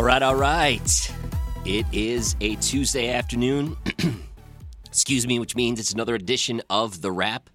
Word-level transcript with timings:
All 0.00 0.06
right, 0.06 0.22
all 0.22 0.34
right. 0.34 1.12
It 1.66 1.84
is 1.92 2.34
a 2.40 2.54
Tuesday 2.56 3.12
afternoon. 3.12 3.76
Excuse 4.86 5.26
me, 5.26 5.38
which 5.38 5.54
means 5.54 5.78
it's 5.78 5.92
another 5.92 6.14
edition 6.14 6.62
of 6.70 7.02
The 7.02 7.12
Rap. 7.12 7.50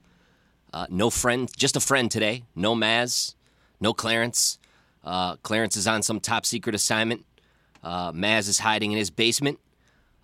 Uh, 0.71 0.85
no 0.91 1.09
friend, 1.09 1.49
just 1.57 1.75
a 1.75 1.79
friend 1.79 2.11
today. 2.11 2.43
No 2.55 2.75
Maz, 2.75 3.33
no 3.81 3.93
Clarence. 3.93 4.59
Uh, 5.03 5.37
Clarence 5.37 5.75
is 5.75 5.87
on 5.87 6.03
some 6.03 6.19
top 6.19 6.45
secret 6.45 6.75
assignment. 6.75 7.25
Uh, 7.83 8.11
Maz 8.11 8.47
is 8.47 8.59
hiding 8.59 8.91
in 8.91 8.99
his 8.99 9.09
basement. 9.09 9.59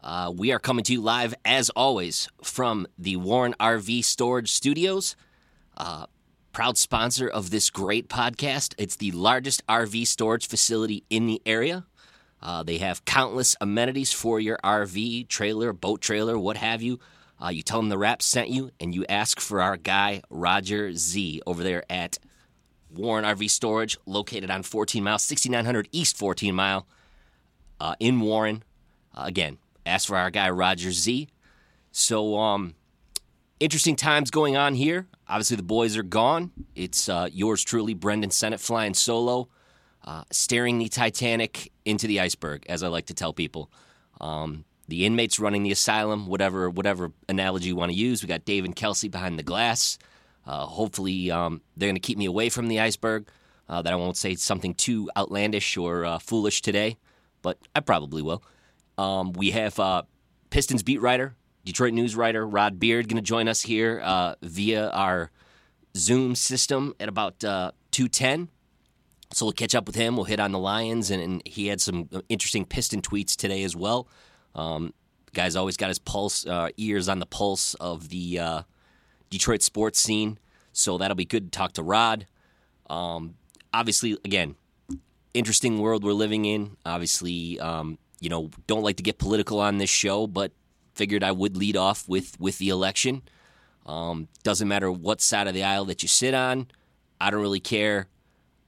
Uh, 0.03 0.31
we 0.31 0.51
are 0.51 0.59
coming 0.59 0.83
to 0.83 0.93
you 0.93 1.01
live, 1.01 1.33
as 1.43 1.71
always, 1.71 2.29
from 2.43 2.85
the 2.99 3.15
Warren 3.15 3.55
RV 3.59 4.03
Storage 4.03 4.51
Studios. 4.51 5.15
Uh, 5.75 6.05
proud 6.53 6.77
sponsor 6.77 7.27
of 7.27 7.49
this 7.49 7.71
great 7.71 8.09
podcast. 8.09 8.75
It's 8.77 8.97
the 8.97 9.09
largest 9.09 9.65
RV 9.65 10.05
storage 10.05 10.47
facility 10.47 11.03
in 11.09 11.25
the 11.25 11.41
area. 11.47 11.85
Uh, 12.41 12.63
they 12.63 12.77
have 12.77 13.05
countless 13.05 13.55
amenities 13.61 14.11
for 14.11 14.39
your 14.39 14.57
RV, 14.63 15.27
trailer, 15.27 15.73
boat 15.73 16.01
trailer, 16.01 16.37
what 16.37 16.57
have 16.57 16.81
you. 16.81 16.99
Uh, 17.43 17.49
you 17.49 17.61
tell 17.61 17.79
them 17.79 17.89
the 17.89 17.97
Rap 17.97 18.21
sent 18.21 18.49
you, 18.49 18.71
and 18.79 18.93
you 18.93 19.05
ask 19.07 19.39
for 19.39 19.61
our 19.61 19.77
guy, 19.77 20.21
Roger 20.29 20.93
Z, 20.93 21.41
over 21.45 21.63
there 21.63 21.83
at 21.89 22.19
Warren 22.93 23.25
RV 23.25 23.49
Storage, 23.49 23.97
located 24.05 24.49
on 24.49 24.63
14 24.63 25.03
Mile, 25.03 25.19
6900 25.19 25.87
East 25.91 26.17
14 26.17 26.53
Mile 26.53 26.87
uh, 27.79 27.95
in 27.99 28.19
Warren. 28.19 28.63
Uh, 29.15 29.23
again, 29.25 29.57
ask 29.85 30.07
for 30.07 30.17
our 30.17 30.29
guy, 30.29 30.49
Roger 30.49 30.91
Z. 30.91 31.27
So, 31.91 32.37
um, 32.37 32.75
interesting 33.59 33.95
times 33.95 34.31
going 34.31 34.55
on 34.55 34.75
here. 34.75 35.07
Obviously, 35.27 35.57
the 35.57 35.63
boys 35.63 35.97
are 35.97 36.03
gone. 36.03 36.51
It's 36.75 37.09
uh, 37.09 37.27
yours 37.31 37.63
truly, 37.63 37.93
Brendan 37.93 38.31
Sennett, 38.31 38.59
flying 38.59 38.93
solo 38.93 39.49
uh, 40.03 40.23
staring 40.31 40.79
the 40.79 40.89
Titanic 40.89 41.70
into 41.85 42.07
the 42.07 42.19
iceberg, 42.19 42.65
as 42.67 42.83
I 42.83 42.87
like 42.87 43.07
to 43.07 43.13
tell 43.13 43.33
people. 43.33 43.71
Um, 44.19 44.65
the 44.87 45.05
inmates 45.05 45.39
running 45.39 45.63
the 45.63 45.71
asylum, 45.71 46.27
whatever 46.27 46.69
whatever 46.69 47.11
analogy 47.29 47.69
you 47.69 47.75
want 47.75 47.91
to 47.91 47.97
use. 47.97 48.21
We 48.21 48.27
got 48.27 48.45
Dave 48.45 48.65
and 48.65 48.75
Kelsey 48.75 49.07
behind 49.07 49.39
the 49.39 49.43
glass. 49.43 49.97
Uh, 50.45 50.65
hopefully, 50.65 51.31
um, 51.31 51.61
they're 51.77 51.87
going 51.87 51.95
to 51.95 52.01
keep 52.01 52.17
me 52.17 52.25
away 52.25 52.49
from 52.49 52.67
the 52.67 52.79
iceberg. 52.79 53.27
Uh, 53.69 53.81
that 53.81 53.93
I 53.93 53.95
won't 53.95 54.17
say 54.17 54.35
something 54.35 54.73
too 54.73 55.09
outlandish 55.15 55.77
or 55.77 56.03
uh, 56.03 56.19
foolish 56.19 56.61
today, 56.61 56.97
but 57.41 57.57
I 57.73 57.79
probably 57.79 58.21
will. 58.21 58.43
Um, 58.97 59.31
we 59.31 59.51
have 59.51 59.79
uh, 59.79 60.03
Pistons 60.49 60.83
beat 60.83 60.99
writer, 60.99 61.35
Detroit 61.63 61.93
news 61.93 62.13
writer 62.13 62.45
Rod 62.45 62.79
Beard 62.79 63.07
going 63.07 63.15
to 63.15 63.21
join 63.21 63.47
us 63.47 63.61
here 63.61 64.01
uh, 64.03 64.35
via 64.41 64.89
our 64.89 65.31
Zoom 65.95 66.35
system 66.35 66.95
at 66.99 67.07
about 67.07 67.39
two 67.91 68.09
ten. 68.09 68.49
So 69.33 69.45
we'll 69.45 69.53
catch 69.53 69.75
up 69.75 69.85
with 69.87 69.95
him. 69.95 70.15
We'll 70.15 70.25
hit 70.25 70.39
on 70.39 70.51
the 70.51 70.59
Lions, 70.59 71.09
and, 71.09 71.21
and 71.21 71.41
he 71.45 71.67
had 71.67 71.79
some 71.79 72.09
interesting 72.27 72.65
Piston 72.65 73.01
tweets 73.01 73.35
today 73.35 73.63
as 73.63 73.75
well. 73.75 74.07
Um, 74.55 74.93
guy's 75.33 75.55
always 75.55 75.77
got 75.77 75.87
his 75.87 75.99
pulse, 75.99 76.45
uh, 76.45 76.69
ears 76.77 77.07
on 77.07 77.19
the 77.19 77.25
pulse 77.25 77.73
of 77.75 78.09
the 78.09 78.39
uh, 78.39 78.61
Detroit 79.29 79.61
sports 79.61 80.01
scene. 80.01 80.37
So 80.73 80.97
that'll 80.97 81.15
be 81.15 81.25
good 81.25 81.51
to 81.51 81.57
talk 81.57 81.73
to 81.73 81.83
Rod. 81.83 82.27
Um, 82.89 83.35
obviously, 83.73 84.17
again, 84.25 84.55
interesting 85.33 85.79
world 85.79 86.03
we're 86.03 86.13
living 86.13 86.45
in. 86.45 86.77
Obviously, 86.85 87.59
um, 87.59 87.97
you 88.19 88.29
know, 88.29 88.49
don't 88.67 88.83
like 88.83 88.97
to 88.97 89.03
get 89.03 89.17
political 89.17 89.59
on 89.59 89.77
this 89.77 89.89
show, 89.89 90.27
but 90.27 90.51
figured 90.93 91.23
I 91.23 91.31
would 91.31 91.55
lead 91.57 91.77
off 91.77 92.07
with 92.07 92.39
with 92.39 92.57
the 92.57 92.69
election. 92.69 93.21
Um, 93.85 94.27
doesn't 94.43 94.67
matter 94.67 94.91
what 94.91 95.21
side 95.21 95.47
of 95.47 95.53
the 95.53 95.63
aisle 95.63 95.85
that 95.85 96.03
you 96.03 96.07
sit 96.07 96.33
on. 96.33 96.67
I 97.19 97.31
don't 97.31 97.41
really 97.41 97.59
care. 97.59 98.07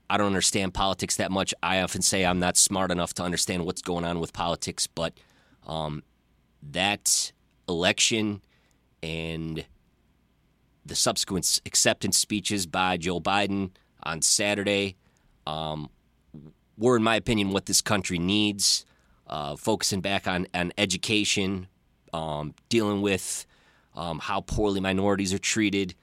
I 0.08 0.16
don't 0.16 0.26
understand 0.26 0.74
politics 0.74 1.16
that 1.16 1.30
much. 1.30 1.54
I 1.62 1.80
often 1.80 2.02
say 2.02 2.24
I'm 2.24 2.38
not 2.38 2.56
smart 2.56 2.90
enough 2.90 3.14
to 3.14 3.22
understand 3.22 3.64
what's 3.64 3.82
going 3.82 4.04
on 4.04 4.20
with 4.20 4.32
politics, 4.32 4.86
but 4.86 5.14
um, 5.66 6.02
that 6.62 7.32
election 7.68 8.42
and 9.02 9.64
the 10.84 10.94
subsequent 10.94 11.60
acceptance 11.64 12.18
speeches 12.18 12.66
by 12.66 12.96
Joe 12.96 13.20
Biden 13.20 13.70
on 14.02 14.20
Saturday 14.20 14.96
um, 15.46 15.88
were, 16.76 16.96
in 16.96 17.02
my 17.02 17.16
opinion, 17.16 17.50
what 17.50 17.66
this 17.66 17.80
country 17.80 18.18
needs. 18.18 18.84
Uh, 19.26 19.56
focusing 19.56 20.02
back 20.02 20.28
on, 20.28 20.46
on 20.52 20.70
education, 20.76 21.66
um, 22.12 22.54
dealing 22.68 23.00
with 23.00 23.46
um, 23.96 24.18
how 24.18 24.42
poorly 24.42 24.80
minorities 24.80 25.32
are 25.32 25.38
treated. 25.38 25.94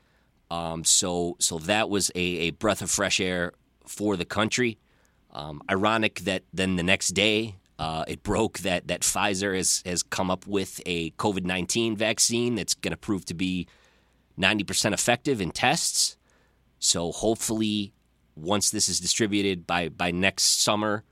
Um, 0.50 0.83
so, 0.83 1.35
so 1.39 1.59
that 1.59 1.88
was 1.88 2.09
a, 2.16 2.19
a 2.19 2.50
breath 2.50 2.81
of 2.81 2.89
fresh 2.89 3.19
air 3.19 3.53
for 3.88 4.16
the 4.16 4.25
country. 4.25 4.78
Um, 5.31 5.62
ironic 5.69 6.19
that 6.22 6.44
then 6.53 6.75
the 6.75 6.84
next 6.84 7.09
day 7.09 7.56
uh, 7.80 8.06
it 8.08 8.22
broke 8.22 8.59
that 8.59 8.88
that 8.90 9.02
Pfizer 9.02 9.56
has 9.56 9.81
has 9.86 10.03
come 10.03 10.30
up 10.30 10.46
with 10.46 10.81
a 10.86 11.09
COVID 11.12 11.46
nineteen 11.46 11.96
vaccine 11.96 12.53
that's 12.53 12.75
going 12.75 12.92
to 12.92 12.97
prove 12.97 13.25
to 13.25 13.34
be 13.34 13.68
ninety 14.38 14.64
percent 14.64 14.94
effective 14.94 15.42
in 15.42 15.50
tests. 15.50 16.16
So 16.78 17.12
hopefully, 17.12 17.94
once 18.36 18.69
this 18.69 18.88
is 18.88 19.00
distributed 19.00 19.66
by 19.66 19.90
by 19.90 20.12
next 20.12 20.62
summer, 20.62 21.03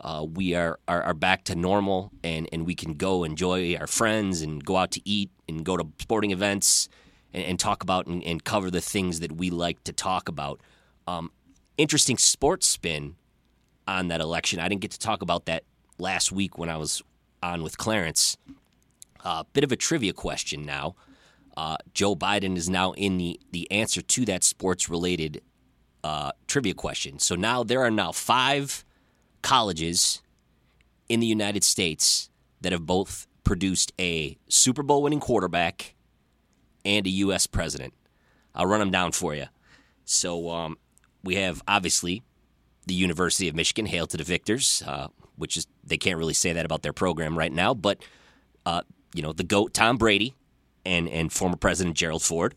uh, 0.00 0.26
we 0.28 0.54
are, 0.54 0.78
are, 0.88 1.02
are 1.02 1.14
back 1.14 1.44
to 1.44 1.54
normal 1.54 2.10
and 2.24 2.48
and 2.52 2.66
we 2.66 2.74
can 2.74 2.94
go 2.94 3.22
enjoy 3.22 3.76
our 3.76 3.86
friends 3.86 4.42
and 4.42 4.64
go 4.64 4.76
out 4.76 4.90
to 4.90 5.00
eat 5.04 5.30
and 5.48 5.64
go 5.64 5.76
to 5.76 5.86
sporting 6.00 6.32
events 6.32 6.88
and, 7.32 7.44
and 7.44 7.60
talk 7.60 7.82
about 7.82 8.06
and, 8.06 8.22
and, 8.24 8.42
cover 8.44 8.70
the 8.70 8.80
things 8.80 9.20
that 9.20 9.32
we 9.32 9.50
like 9.50 9.82
to 9.84 9.92
talk 9.92 10.28
about. 10.28 10.60
Um, 11.06 11.30
interesting 11.78 12.18
sports 12.18 12.66
spin 12.66 13.16
on 13.86 14.08
that 14.08 14.20
election. 14.20 14.60
I 14.60 14.68
didn't 14.68 14.82
get 14.82 14.90
to 14.92 14.98
talk 14.98 15.22
about 15.22 15.46
that 15.46 15.64
last 15.98 16.32
week 16.32 16.58
when 16.58 16.68
I 16.68 16.76
was 16.76 17.02
on 17.42 17.62
with 17.62 17.78
Clarence. 17.78 18.36
A 19.24 19.28
uh, 19.28 19.42
bit 19.52 19.64
of 19.64 19.72
a 19.72 19.76
trivia 19.76 20.12
question 20.12 20.64
now. 20.64 20.94
Uh, 21.56 21.76
Joe 21.94 22.14
Biden 22.14 22.56
is 22.56 22.68
now 22.68 22.92
in 22.92 23.16
the, 23.16 23.40
the 23.50 23.70
answer 23.70 24.02
to 24.02 24.24
that 24.26 24.44
sports 24.44 24.88
related 24.88 25.42
uh, 26.04 26.32
trivia 26.46 26.74
question. 26.74 27.18
So 27.18 27.34
now 27.34 27.64
there 27.64 27.80
are 27.80 27.90
now 27.90 28.12
five 28.12 28.84
colleges 29.42 30.22
in 31.08 31.20
the 31.20 31.26
United 31.26 31.64
States 31.64 32.30
that 32.60 32.72
have 32.72 32.86
both 32.86 33.26
produced 33.42 33.92
a 33.98 34.36
Super 34.48 34.82
Bowl 34.82 35.02
winning 35.02 35.20
quarterback 35.20 35.94
and 36.84 37.06
a 37.06 37.10
U.S. 37.10 37.46
president. 37.46 37.94
I'll 38.54 38.66
run 38.66 38.80
them 38.80 38.90
down 38.90 39.12
for 39.12 39.34
you. 39.34 39.46
So 40.04 40.50
um, 40.50 40.78
we 41.26 41.36
have 41.36 41.62
obviously 41.68 42.22
the 42.86 42.94
University 42.94 43.48
of 43.48 43.54
Michigan, 43.54 43.86
hail 43.86 44.06
to 44.06 44.16
the 44.16 44.24
victors, 44.24 44.82
uh, 44.86 45.08
which 45.36 45.56
is 45.56 45.66
they 45.84 45.98
can't 45.98 46.18
really 46.18 46.34
say 46.34 46.52
that 46.52 46.64
about 46.64 46.82
their 46.82 46.92
program 46.92 47.36
right 47.36 47.52
now, 47.52 47.74
but 47.74 47.98
uh, 48.64 48.82
you 49.12 49.22
know 49.22 49.32
the 49.32 49.44
goat 49.44 49.74
Tom 49.74 49.98
Brady 49.98 50.34
and 50.84 51.08
and 51.08 51.32
former 51.32 51.56
President 51.56 51.96
Gerald 51.96 52.22
Ford. 52.22 52.54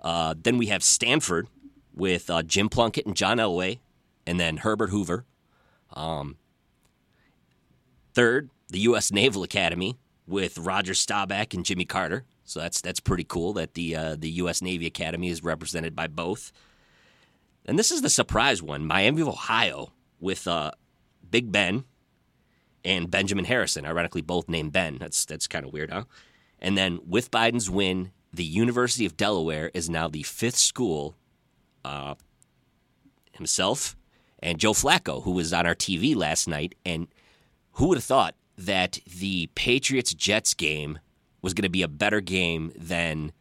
Uh, 0.00 0.34
then 0.40 0.58
we 0.58 0.66
have 0.66 0.84
Stanford 0.84 1.48
with 1.94 2.30
uh, 2.30 2.42
Jim 2.42 2.68
Plunkett 2.68 3.06
and 3.06 3.16
John 3.16 3.38
Elway, 3.38 3.78
and 4.26 4.38
then 4.38 4.58
Herbert 4.58 4.90
Hoover. 4.90 5.24
Um, 5.92 6.36
third, 8.14 8.50
the 8.68 8.80
U.S. 8.80 9.10
Naval 9.10 9.42
Academy 9.42 9.96
with 10.26 10.58
Roger 10.58 10.94
Staubach 10.94 11.54
and 11.54 11.64
Jimmy 11.64 11.86
Carter. 11.86 12.24
So 12.44 12.60
that's 12.60 12.80
that's 12.80 13.00
pretty 13.00 13.24
cool 13.24 13.54
that 13.54 13.74
the 13.74 13.96
uh, 13.96 14.16
the 14.16 14.30
U.S. 14.42 14.62
Navy 14.62 14.86
Academy 14.86 15.28
is 15.28 15.42
represented 15.42 15.96
by 15.96 16.06
both. 16.06 16.52
And 17.68 17.78
this 17.78 17.92
is 17.92 18.02
the 18.02 18.10
surprise 18.10 18.62
one 18.62 18.84
Miami 18.84 19.22
of 19.22 19.28
Ohio 19.28 19.92
with 20.18 20.48
uh, 20.48 20.72
Big 21.30 21.52
Ben 21.52 21.84
and 22.84 23.10
Benjamin 23.10 23.44
Harrison, 23.44 23.86
ironically, 23.86 24.22
both 24.22 24.48
named 24.48 24.72
Ben. 24.72 24.96
That's, 24.98 25.24
that's 25.24 25.46
kind 25.46 25.64
of 25.64 25.72
weird, 25.72 25.92
huh? 25.92 26.04
And 26.58 26.76
then 26.76 26.98
with 27.06 27.30
Biden's 27.30 27.70
win, 27.70 28.10
the 28.32 28.44
University 28.44 29.06
of 29.06 29.16
Delaware 29.16 29.70
is 29.74 29.88
now 29.88 30.08
the 30.08 30.24
fifth 30.24 30.56
school. 30.56 31.14
Uh, 31.84 32.14
himself 33.38 33.96
and 34.40 34.58
Joe 34.58 34.72
Flacco, 34.72 35.22
who 35.22 35.32
was 35.32 35.52
on 35.52 35.66
our 35.66 35.74
TV 35.74 36.14
last 36.14 36.46
night. 36.46 36.74
And 36.84 37.08
who 37.72 37.88
would 37.88 37.96
have 37.98 38.04
thought 38.04 38.34
that 38.56 38.98
the 39.06 39.48
Patriots 39.54 40.12
Jets 40.12 40.52
game 40.54 40.98
was 41.40 41.54
going 41.54 41.62
to 41.62 41.70
be 41.70 41.82
a 41.82 41.88
better 41.88 42.20
game 42.20 42.72
than 42.76 43.32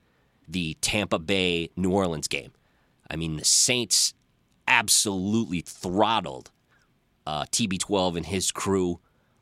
the 0.47 0.75
Tampa 0.81 1.19
Bay 1.19 1.69
New 1.75 1.91
Orleans 1.91 2.27
game? 2.27 2.51
I 3.09 3.15
mean, 3.15 3.37
the 3.37 3.45
Saints 3.45 4.13
absolutely 4.67 5.61
throttled 5.61 6.51
uh, 7.25 7.43
TB12 7.45 8.17
and 8.17 8.25
his 8.25 8.51
crew. 8.51 8.99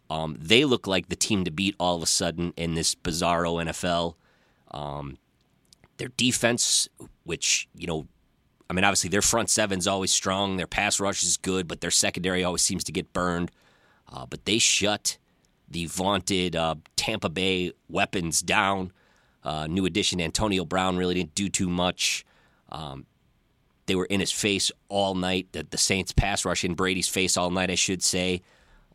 Um, 0.09 0.38
they 0.39 0.65
look 0.65 0.88
like 0.88 1.09
the 1.09 1.15
team 1.15 1.44
to 1.45 1.51
beat 1.51 1.75
all 1.79 1.95
of 1.95 2.03
a 2.03 2.07
sudden 2.07 2.53
in 2.57 2.75
this 2.75 2.95
bizarro 2.95 3.63
NFL. 3.63 4.15
Um, 4.71 5.17
their 5.97 6.09
defense, 6.09 6.88
which, 7.23 7.67
you 7.75 7.88
know, 7.88 8.07
I 8.69 8.73
mean, 8.73 8.83
obviously 8.83 9.09
their 9.09 9.21
front 9.21 9.50
seven's 9.50 9.88
always 9.88 10.12
strong. 10.12 10.57
Their 10.57 10.67
pass 10.67 11.00
rush 11.00 11.23
is 11.23 11.38
good, 11.38 11.67
but 11.67 11.81
their 11.81 11.91
secondary 11.91 12.44
always 12.44 12.62
seems 12.62 12.83
to 12.85 12.91
get 12.91 13.13
burned. 13.13 13.51
Uh, 14.12 14.25
but 14.25 14.45
they 14.45 14.57
shut 14.57 15.17
the 15.69 15.85
vaunted 15.85 16.56
uh, 16.56 16.75
Tampa 16.95 17.29
Bay 17.29 17.71
weapons 17.89 18.41
down. 18.41 18.91
Uh, 19.44 19.67
new 19.67 19.85
addition 19.85 20.19
Antonio 20.19 20.65
Brown 20.65 20.97
really 20.97 21.13
didn't 21.13 21.35
do 21.35 21.50
too 21.50 21.69
much. 21.69 22.25
Um, 22.69 23.06
they 23.86 23.96
were 23.96 24.06
in 24.06 24.20
his 24.20 24.32
face 24.32 24.72
all 24.90 25.16
night. 25.16 25.48
The, 25.52 25.66
the 25.70 25.78
Saints 25.78 26.12
pass 26.12 26.46
rush 26.46 26.64
in 26.64 26.74
Brady's 26.74 27.08
face 27.08 27.38
all 27.38 27.52
night, 27.52 27.70
I 27.70 27.76
should 27.76 28.04
say. 28.04 28.42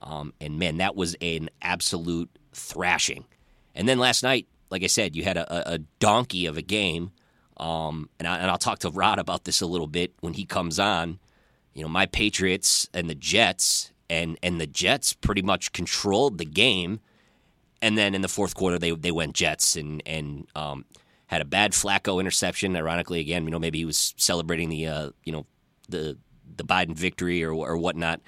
Um, 0.02 0.32
and 0.40 0.58
man, 0.58 0.78
that 0.78 0.96
was 0.96 1.16
an 1.20 1.50
absolute 1.62 2.30
thrashing. 2.52 3.26
And 3.74 3.88
then 3.88 3.98
last 3.98 4.22
night, 4.22 4.46
like 4.70 4.82
I 4.82 4.88
said, 4.88 5.14
you 5.14 5.24
had 5.24 5.36
a, 5.36 5.74
a 5.74 5.78
donkey 5.98 6.46
of 6.46 6.56
a 6.56 6.62
game. 6.62 7.12
Um, 7.56 8.08
and, 8.18 8.26
I, 8.26 8.38
and 8.38 8.50
I'll 8.50 8.58
talk 8.58 8.78
to 8.80 8.90
Rod 8.90 9.18
about 9.18 9.44
this 9.44 9.60
a 9.60 9.66
little 9.66 9.86
bit 9.86 10.12
when 10.20 10.32
he 10.32 10.44
comes 10.44 10.78
on. 10.78 11.18
You 11.74 11.82
know, 11.82 11.88
my 11.88 12.06
Patriots 12.06 12.88
and 12.92 13.08
the 13.08 13.14
Jets, 13.14 13.92
and 14.08 14.36
and 14.42 14.60
the 14.60 14.66
Jets 14.66 15.12
pretty 15.12 15.42
much 15.42 15.72
controlled 15.72 16.38
the 16.38 16.44
game. 16.44 17.00
And 17.80 17.96
then 17.96 18.14
in 18.14 18.22
the 18.22 18.28
fourth 18.28 18.54
quarter, 18.54 18.78
they 18.78 18.90
they 18.90 19.12
went 19.12 19.34
Jets 19.34 19.76
and 19.76 20.02
and 20.04 20.46
um, 20.56 20.84
had 21.30 21.40
a 21.40 21.44
bad 21.44 21.70
Flacco 21.70 22.18
interception. 22.18 22.76
Ironically, 22.76 23.20
again, 23.20 23.44
you 23.44 23.52
know, 23.52 23.60
maybe 23.60 23.78
he 23.78 23.84
was 23.84 24.14
celebrating 24.16 24.68
the 24.68 24.88
uh, 24.88 25.10
you 25.22 25.32
know 25.32 25.46
the 25.88 26.18
the 26.56 26.64
Biden 26.64 26.96
victory 26.96 27.44
or 27.44 27.52
or 27.52 27.76
whatnot. 27.76 28.20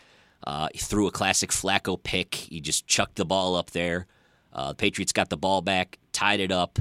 Uh, 0.44 0.68
he 0.72 0.78
threw 0.78 1.08
a 1.08 1.10
classic 1.10 1.50
Flacco 1.50 2.00
pick. 2.00 2.34
He 2.34 2.60
just 2.60 2.86
chucked 2.86 3.16
the 3.16 3.24
ball 3.24 3.56
up 3.56 3.72
there. 3.72 4.06
Uh, 4.52 4.68
the 4.68 4.74
Patriots 4.76 5.12
got 5.12 5.30
the 5.30 5.36
ball 5.36 5.62
back, 5.62 5.98
tied 6.12 6.38
it 6.38 6.52
up. 6.52 6.78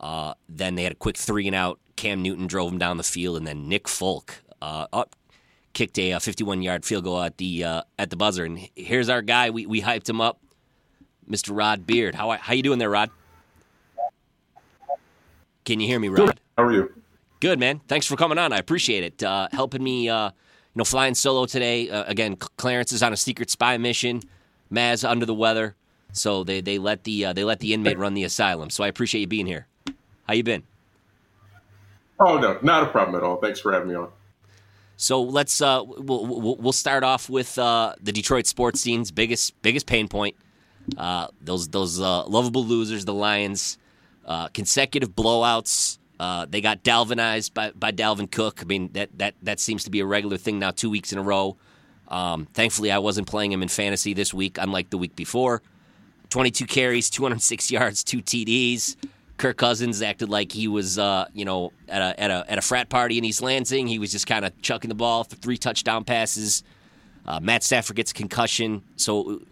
Uh, 0.00 0.32
then 0.48 0.74
they 0.74 0.84
had 0.84 0.92
a 0.92 0.96
quick 0.96 1.18
three 1.18 1.46
and 1.46 1.54
out. 1.54 1.78
Cam 1.96 2.22
Newton 2.22 2.46
drove 2.46 2.72
him 2.72 2.78
down 2.78 2.96
the 2.96 3.02
field, 3.02 3.36
and 3.36 3.46
then 3.46 3.68
Nick 3.68 3.88
Folk 3.88 4.42
uh, 4.62 4.86
up, 4.90 5.16
kicked 5.74 5.98
a 5.98 6.18
51 6.18 6.62
yard 6.62 6.86
field 6.86 7.04
goal 7.04 7.20
at 7.20 7.36
the 7.36 7.64
uh, 7.64 7.82
at 7.98 8.08
the 8.08 8.16
buzzer. 8.16 8.46
And 8.46 8.70
here's 8.74 9.10
our 9.10 9.20
guy. 9.20 9.50
We 9.50 9.66
we 9.66 9.82
hyped 9.82 10.08
him 10.08 10.22
up, 10.22 10.40
Mr. 11.28 11.54
Rod 11.54 11.86
Beard. 11.86 12.14
How 12.14 12.30
how 12.30 12.54
you 12.54 12.62
doing 12.62 12.78
there, 12.78 12.88
Rod? 12.88 13.10
Can 15.68 15.80
you 15.80 15.86
hear 15.86 16.00
me, 16.00 16.08
Rod? 16.08 16.40
How 16.56 16.64
are 16.64 16.72
you? 16.72 16.90
Good, 17.40 17.60
man. 17.60 17.82
Thanks 17.88 18.06
for 18.06 18.16
coming 18.16 18.38
on. 18.38 18.54
I 18.54 18.56
appreciate 18.56 19.04
it. 19.04 19.22
Uh, 19.22 19.48
helping 19.52 19.84
me, 19.84 20.08
uh, 20.08 20.28
you 20.28 20.32
know, 20.74 20.84
flying 20.84 21.14
solo 21.14 21.44
today. 21.44 21.90
Uh, 21.90 22.04
again, 22.04 22.36
Clarence 22.36 22.90
is 22.90 23.02
on 23.02 23.12
a 23.12 23.18
secret 23.18 23.50
spy 23.50 23.76
mission. 23.76 24.22
Maz 24.72 25.06
under 25.06 25.26
the 25.26 25.34
weather, 25.34 25.76
so 26.10 26.42
they 26.42 26.62
they 26.62 26.78
let 26.78 27.04
the 27.04 27.26
uh, 27.26 27.32
they 27.34 27.44
let 27.44 27.60
the 27.60 27.74
inmate 27.74 27.98
run 27.98 28.14
the 28.14 28.24
asylum. 28.24 28.70
So 28.70 28.82
I 28.82 28.88
appreciate 28.88 29.20
you 29.20 29.26
being 29.26 29.44
here. 29.44 29.66
How 30.26 30.32
you 30.32 30.42
been? 30.42 30.62
Oh 32.18 32.38
no, 32.38 32.58
not 32.62 32.84
a 32.84 32.86
problem 32.86 33.14
at 33.16 33.22
all. 33.22 33.36
Thanks 33.36 33.60
for 33.60 33.70
having 33.70 33.88
me 33.88 33.94
on. 33.94 34.08
So 34.96 35.20
let's 35.20 35.60
uh, 35.60 35.82
we'll, 35.86 36.56
we'll 36.56 36.72
start 36.72 37.04
off 37.04 37.28
with 37.28 37.58
uh, 37.58 37.94
the 38.00 38.12
Detroit 38.12 38.46
sports 38.46 38.80
scene's 38.80 39.10
biggest 39.10 39.60
biggest 39.60 39.84
pain 39.84 40.08
point. 40.08 40.34
Uh, 40.96 41.26
those 41.42 41.68
those 41.68 42.00
uh, 42.00 42.24
lovable 42.24 42.64
losers, 42.64 43.04
the 43.04 43.12
Lions, 43.12 43.76
uh, 44.28 44.48
consecutive 44.48 45.16
blowouts. 45.16 45.98
Uh, 46.20 46.46
they 46.48 46.60
got 46.60 46.84
Dalvinized 46.84 47.54
by, 47.54 47.70
by 47.72 47.90
Dalvin 47.90 48.30
Cook. 48.30 48.60
I 48.60 48.64
mean 48.64 48.90
that 48.92 49.10
that 49.18 49.34
that 49.42 49.58
seems 49.58 49.84
to 49.84 49.90
be 49.90 50.00
a 50.00 50.06
regular 50.06 50.36
thing 50.36 50.58
now, 50.58 50.70
two 50.70 50.90
weeks 50.90 51.12
in 51.12 51.18
a 51.18 51.22
row. 51.22 51.56
Um, 52.08 52.46
thankfully, 52.54 52.90
I 52.90 52.98
wasn't 52.98 53.26
playing 53.26 53.52
him 53.52 53.62
in 53.62 53.68
fantasy 53.68 54.14
this 54.14 54.32
week, 54.32 54.58
unlike 54.58 54.90
the 54.90 54.98
week 54.98 55.16
before. 55.16 55.62
22 56.30 56.66
carries, 56.66 57.10
206 57.10 57.70
yards, 57.70 58.04
two 58.04 58.22
TDs. 58.22 58.96
Kirk 59.38 59.56
Cousins 59.56 60.02
acted 60.02 60.28
like 60.28 60.50
he 60.50 60.66
was, 60.66 60.98
uh, 60.98 61.26
you 61.32 61.44
know, 61.44 61.72
at 61.88 62.02
a, 62.02 62.20
at 62.20 62.30
a 62.30 62.44
at 62.50 62.58
a 62.58 62.62
frat 62.62 62.88
party 62.88 63.18
in 63.18 63.24
East 63.24 63.40
Lansing. 63.40 63.86
He 63.86 63.98
was 63.98 64.10
just 64.10 64.26
kind 64.26 64.44
of 64.44 64.60
chucking 64.60 64.88
the 64.88 64.94
ball 64.94 65.24
for 65.24 65.36
three 65.36 65.56
touchdown 65.56 66.04
passes. 66.04 66.64
Uh, 67.24 67.38
Matt 67.40 67.62
Stafford 67.62 67.96
gets 67.96 68.10
a 68.10 68.14
concussion. 68.14 68.82
So, 68.96 69.42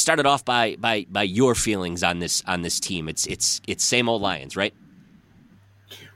started 0.00 0.26
off 0.26 0.44
by 0.44 0.76
by 0.76 1.06
by 1.10 1.22
your 1.22 1.54
feelings 1.54 2.02
on 2.02 2.18
this 2.18 2.42
on 2.46 2.62
this 2.62 2.80
team. 2.80 3.08
It's 3.08 3.26
it's 3.26 3.60
it's 3.66 3.84
same 3.84 4.08
old 4.08 4.22
Lions, 4.22 4.56
right? 4.56 4.74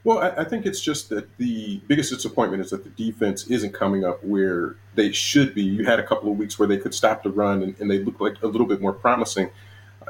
Well, 0.03 0.19
I, 0.19 0.43
I 0.43 0.45
think 0.45 0.67
it's 0.67 0.81
just 0.81 1.09
that 1.09 1.35
the 1.39 1.81
biggest 1.87 2.13
disappointment 2.13 2.63
is 2.63 2.71
that 2.71 2.85
the 2.85 2.91
defense 2.91 3.47
isn't 3.47 3.73
coming 3.73 4.05
up 4.05 4.23
where 4.23 4.77
they 4.95 5.13
should 5.13 5.55
be. 5.55 5.63
You 5.63 5.85
had 5.87 5.99
a 5.99 6.07
couple 6.07 6.31
of 6.31 6.37
weeks 6.37 6.59
where 6.59 6.69
they 6.69 6.77
could 6.77 6.93
stop 6.93 7.23
the 7.23 7.31
run 7.31 7.63
and, 7.63 7.75
and 7.81 7.91
they 7.91 8.01
look 8.01 8.21
like 8.21 8.43
a 8.43 8.47
little 8.47 8.67
bit 8.67 8.83
more 8.83 8.93
promising 8.93 9.51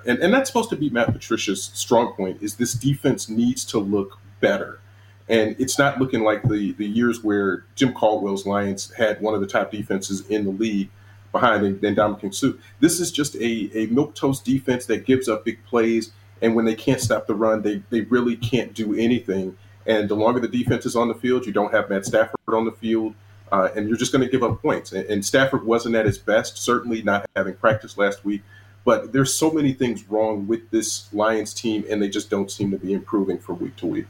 and, 0.06 0.18
and 0.18 0.32
that's 0.32 0.48
supposed 0.48 0.70
to 0.70 0.76
be 0.76 0.90
Matt 0.90 1.12
Patricia's 1.12 1.70
strong 1.74 2.12
point 2.14 2.42
is 2.42 2.56
this 2.56 2.74
defense 2.74 3.28
needs 3.28 3.64
to 3.66 3.78
look 3.78 4.18
better. 4.40 4.80
And 5.28 5.56
it's 5.58 5.78
not 5.78 5.98
looking 5.98 6.22
like 6.22 6.42
the, 6.42 6.72
the 6.72 6.86
years 6.86 7.24
where 7.24 7.64
Jim 7.74 7.94
Caldwell's 7.94 8.46
Lions 8.46 8.92
had 8.92 9.20
one 9.22 9.34
of 9.34 9.40
the 9.40 9.46
top 9.46 9.70
defenses 9.70 10.26
in 10.28 10.44
the 10.44 10.50
league 10.50 10.90
behind 11.34 11.80
Ndamukong 11.80 12.34
Suh. 12.34 12.52
This 12.80 13.00
is 13.00 13.10
just 13.12 13.34
a, 13.34 13.70
a 13.76 13.86
milk 13.88 14.14
toast 14.14 14.44
defense 14.44 14.86
that 14.86 15.04
gives 15.04 15.28
up 15.28 15.44
big 15.44 15.62
plays. 15.66 16.12
And 16.40 16.54
when 16.54 16.64
they 16.64 16.74
can't 16.74 17.00
stop 17.00 17.26
the 17.26 17.34
run, 17.34 17.62
they, 17.62 17.82
they 17.90 18.02
really 18.02 18.36
can't 18.36 18.72
do 18.72 18.94
anything. 18.94 19.58
And 19.86 20.08
the 20.08 20.14
longer 20.14 20.40
the 20.40 20.48
defense 20.48 20.86
is 20.86 20.96
on 20.96 21.08
the 21.08 21.14
field, 21.14 21.44
you 21.44 21.52
don't 21.52 21.74
have 21.74 21.90
Matt 21.90 22.06
Stafford 22.06 22.38
on 22.48 22.64
the 22.64 22.72
field, 22.72 23.14
uh, 23.52 23.68
and 23.76 23.88
you're 23.88 23.98
just 23.98 24.12
going 24.12 24.24
to 24.24 24.30
give 24.30 24.42
up 24.42 24.62
points. 24.62 24.92
And, 24.92 25.04
and 25.06 25.24
Stafford 25.24 25.64
wasn't 25.64 25.96
at 25.96 26.06
his 26.06 26.18
best, 26.18 26.56
certainly 26.56 27.02
not 27.02 27.26
having 27.36 27.54
practiced 27.54 27.98
last 27.98 28.24
week. 28.24 28.42
But 28.84 29.12
there's 29.12 29.34
so 29.34 29.50
many 29.50 29.72
things 29.72 30.08
wrong 30.08 30.46
with 30.46 30.70
this 30.70 31.12
Lions 31.12 31.52
team, 31.52 31.84
and 31.90 32.00
they 32.00 32.08
just 32.08 32.30
don't 32.30 32.50
seem 32.50 32.70
to 32.70 32.78
be 32.78 32.92
improving 32.92 33.38
from 33.38 33.58
week 33.58 33.76
to 33.76 33.86
week. 33.86 34.06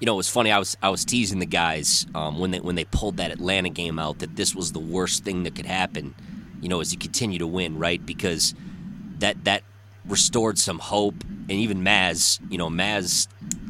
You 0.00 0.06
know, 0.06 0.14
it 0.14 0.18
was 0.18 0.28
funny. 0.28 0.50
I 0.50 0.58
was 0.58 0.76
I 0.82 0.90
was 0.90 1.04
teasing 1.04 1.38
the 1.38 1.46
guys 1.46 2.06
um, 2.14 2.38
when 2.38 2.50
they 2.50 2.60
when 2.60 2.74
they 2.74 2.84
pulled 2.84 3.16
that 3.16 3.30
Atlanta 3.30 3.70
game 3.70 3.98
out 3.98 4.18
that 4.18 4.36
this 4.36 4.54
was 4.54 4.72
the 4.72 4.78
worst 4.78 5.24
thing 5.24 5.44
that 5.44 5.54
could 5.54 5.64
happen. 5.64 6.14
You 6.64 6.70
know, 6.70 6.80
as 6.80 6.92
you 6.92 6.98
continue 6.98 7.38
to 7.38 7.46
win, 7.46 7.78
right? 7.78 8.04
Because 8.04 8.54
that 9.18 9.44
that 9.44 9.62
restored 10.06 10.58
some 10.58 10.78
hope, 10.78 11.14
and 11.22 11.52
even 11.52 11.84
Maz. 11.84 12.40
You 12.50 12.58
know, 12.58 12.70
Maz 12.70 13.28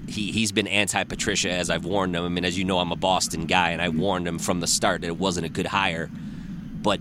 he 0.08 0.32
he's 0.32 0.52
been 0.52 0.66
anti 0.66 1.02
Patricia 1.04 1.50
as 1.50 1.70
I've 1.70 1.84
warned 1.84 2.14
him. 2.14 2.24
I 2.24 2.28
mean, 2.28 2.44
as 2.44 2.56
you 2.56 2.64
know, 2.64 2.78
I'm 2.78 2.92
a 2.92 2.96
Boston 2.96 3.46
guy, 3.46 3.70
and 3.70 3.82
I 3.82 3.88
warned 3.88 4.26
him 4.26 4.38
from 4.38 4.60
the 4.60 4.66
start 4.66 5.00
that 5.00 5.08
it 5.08 5.18
wasn't 5.18 5.46
a 5.46 5.48
good 5.48 5.66
hire. 5.66 6.08
But 6.82 7.00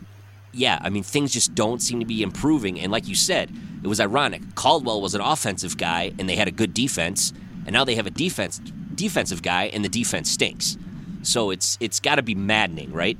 yeah, 0.51 0.79
I 0.81 0.89
mean, 0.89 1.03
things 1.03 1.31
just 1.33 1.55
don't 1.55 1.81
seem 1.81 1.99
to 1.99 2.05
be 2.05 2.21
improving. 2.21 2.79
And 2.79 2.91
like 2.91 3.07
you 3.07 3.15
said, 3.15 3.51
it 3.83 3.87
was 3.87 3.99
ironic. 3.99 4.41
Caldwell 4.55 5.01
was 5.01 5.15
an 5.15 5.21
offensive 5.21 5.77
guy, 5.77 6.13
and 6.17 6.29
they 6.29 6.35
had 6.35 6.47
a 6.47 6.51
good 6.51 6.73
defense, 6.73 7.33
and 7.65 7.73
now 7.73 7.83
they 7.83 7.95
have 7.95 8.07
a 8.07 8.11
defense 8.11 8.59
defensive 8.95 9.41
guy, 9.41 9.65
and 9.65 9.83
the 9.83 9.89
defense 9.89 10.31
stinks. 10.31 10.77
So 11.23 11.51
it's 11.51 11.77
it's 11.79 11.99
got 11.99 12.15
to 12.15 12.23
be 12.23 12.35
maddening, 12.35 12.91
right? 12.91 13.17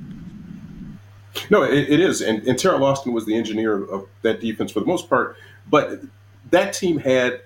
No, 1.50 1.62
it, 1.62 1.90
it 1.90 2.00
is. 2.00 2.20
And, 2.20 2.46
and 2.46 2.58
Teryl 2.58 2.82
Austin 2.82 3.12
was 3.12 3.26
the 3.26 3.36
engineer 3.36 3.84
of 3.84 4.06
that 4.22 4.40
defense 4.40 4.72
for 4.72 4.80
the 4.80 4.86
most 4.86 5.08
part. 5.08 5.36
But 5.68 6.00
that 6.50 6.72
team 6.72 6.98
had 6.98 7.42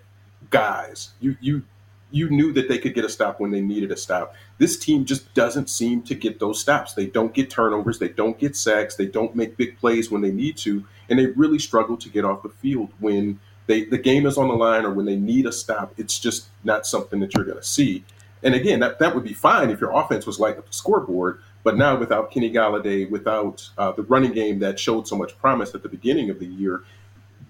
guys. 0.50 1.10
You 1.20 1.36
you 1.40 1.62
you 2.10 2.30
knew 2.30 2.52
that 2.54 2.68
they 2.68 2.78
could 2.78 2.94
get 2.94 3.04
a 3.04 3.08
stop 3.08 3.38
when 3.38 3.50
they 3.50 3.60
needed 3.60 3.92
a 3.92 3.96
stop. 3.96 4.34
This 4.58 4.78
team 4.78 5.04
just 5.04 5.32
doesn't 5.34 5.68
seem 5.68 6.02
to 6.02 6.14
get 6.14 6.40
those 6.40 6.60
stops. 6.60 6.94
They 6.94 7.06
don't 7.06 7.34
get 7.34 7.50
turnovers, 7.50 7.98
they 7.98 8.08
don't 8.08 8.38
get 8.38 8.56
sacks, 8.56 8.96
they 8.96 9.06
don't 9.06 9.36
make 9.36 9.56
big 9.56 9.78
plays 9.78 10.10
when 10.10 10.22
they 10.22 10.30
need 10.30 10.56
to, 10.58 10.84
and 11.08 11.18
they 11.18 11.26
really 11.26 11.58
struggle 11.58 11.96
to 11.98 12.08
get 12.08 12.24
off 12.24 12.42
the 12.42 12.48
field 12.48 12.90
when 12.98 13.40
they 13.66 13.84
the 13.84 13.98
game 13.98 14.26
is 14.26 14.38
on 14.38 14.48
the 14.48 14.54
line 14.54 14.84
or 14.84 14.92
when 14.92 15.06
they 15.06 15.16
need 15.16 15.46
a 15.46 15.52
stop. 15.52 15.92
It's 15.96 16.18
just 16.18 16.48
not 16.64 16.86
something 16.86 17.20
that 17.20 17.34
you're 17.34 17.44
going 17.44 17.58
to 17.58 17.64
see. 17.64 18.04
And 18.42 18.54
again, 18.54 18.80
that, 18.80 19.00
that 19.00 19.14
would 19.14 19.24
be 19.24 19.32
fine 19.32 19.70
if 19.70 19.80
your 19.80 19.90
offense 19.92 20.24
was 20.24 20.38
like 20.38 20.56
the 20.56 20.72
scoreboard. 20.72 21.40
But 21.64 21.76
now, 21.76 21.98
without 21.98 22.30
Kenny 22.30 22.50
Golladay, 22.50 23.10
without 23.10 23.68
uh, 23.76 23.92
the 23.92 24.02
running 24.02 24.32
game 24.32 24.60
that 24.60 24.78
showed 24.78 25.08
so 25.08 25.16
much 25.16 25.36
promise 25.38 25.74
at 25.74 25.82
the 25.82 25.88
beginning 25.88 26.30
of 26.30 26.38
the 26.38 26.46
year, 26.46 26.84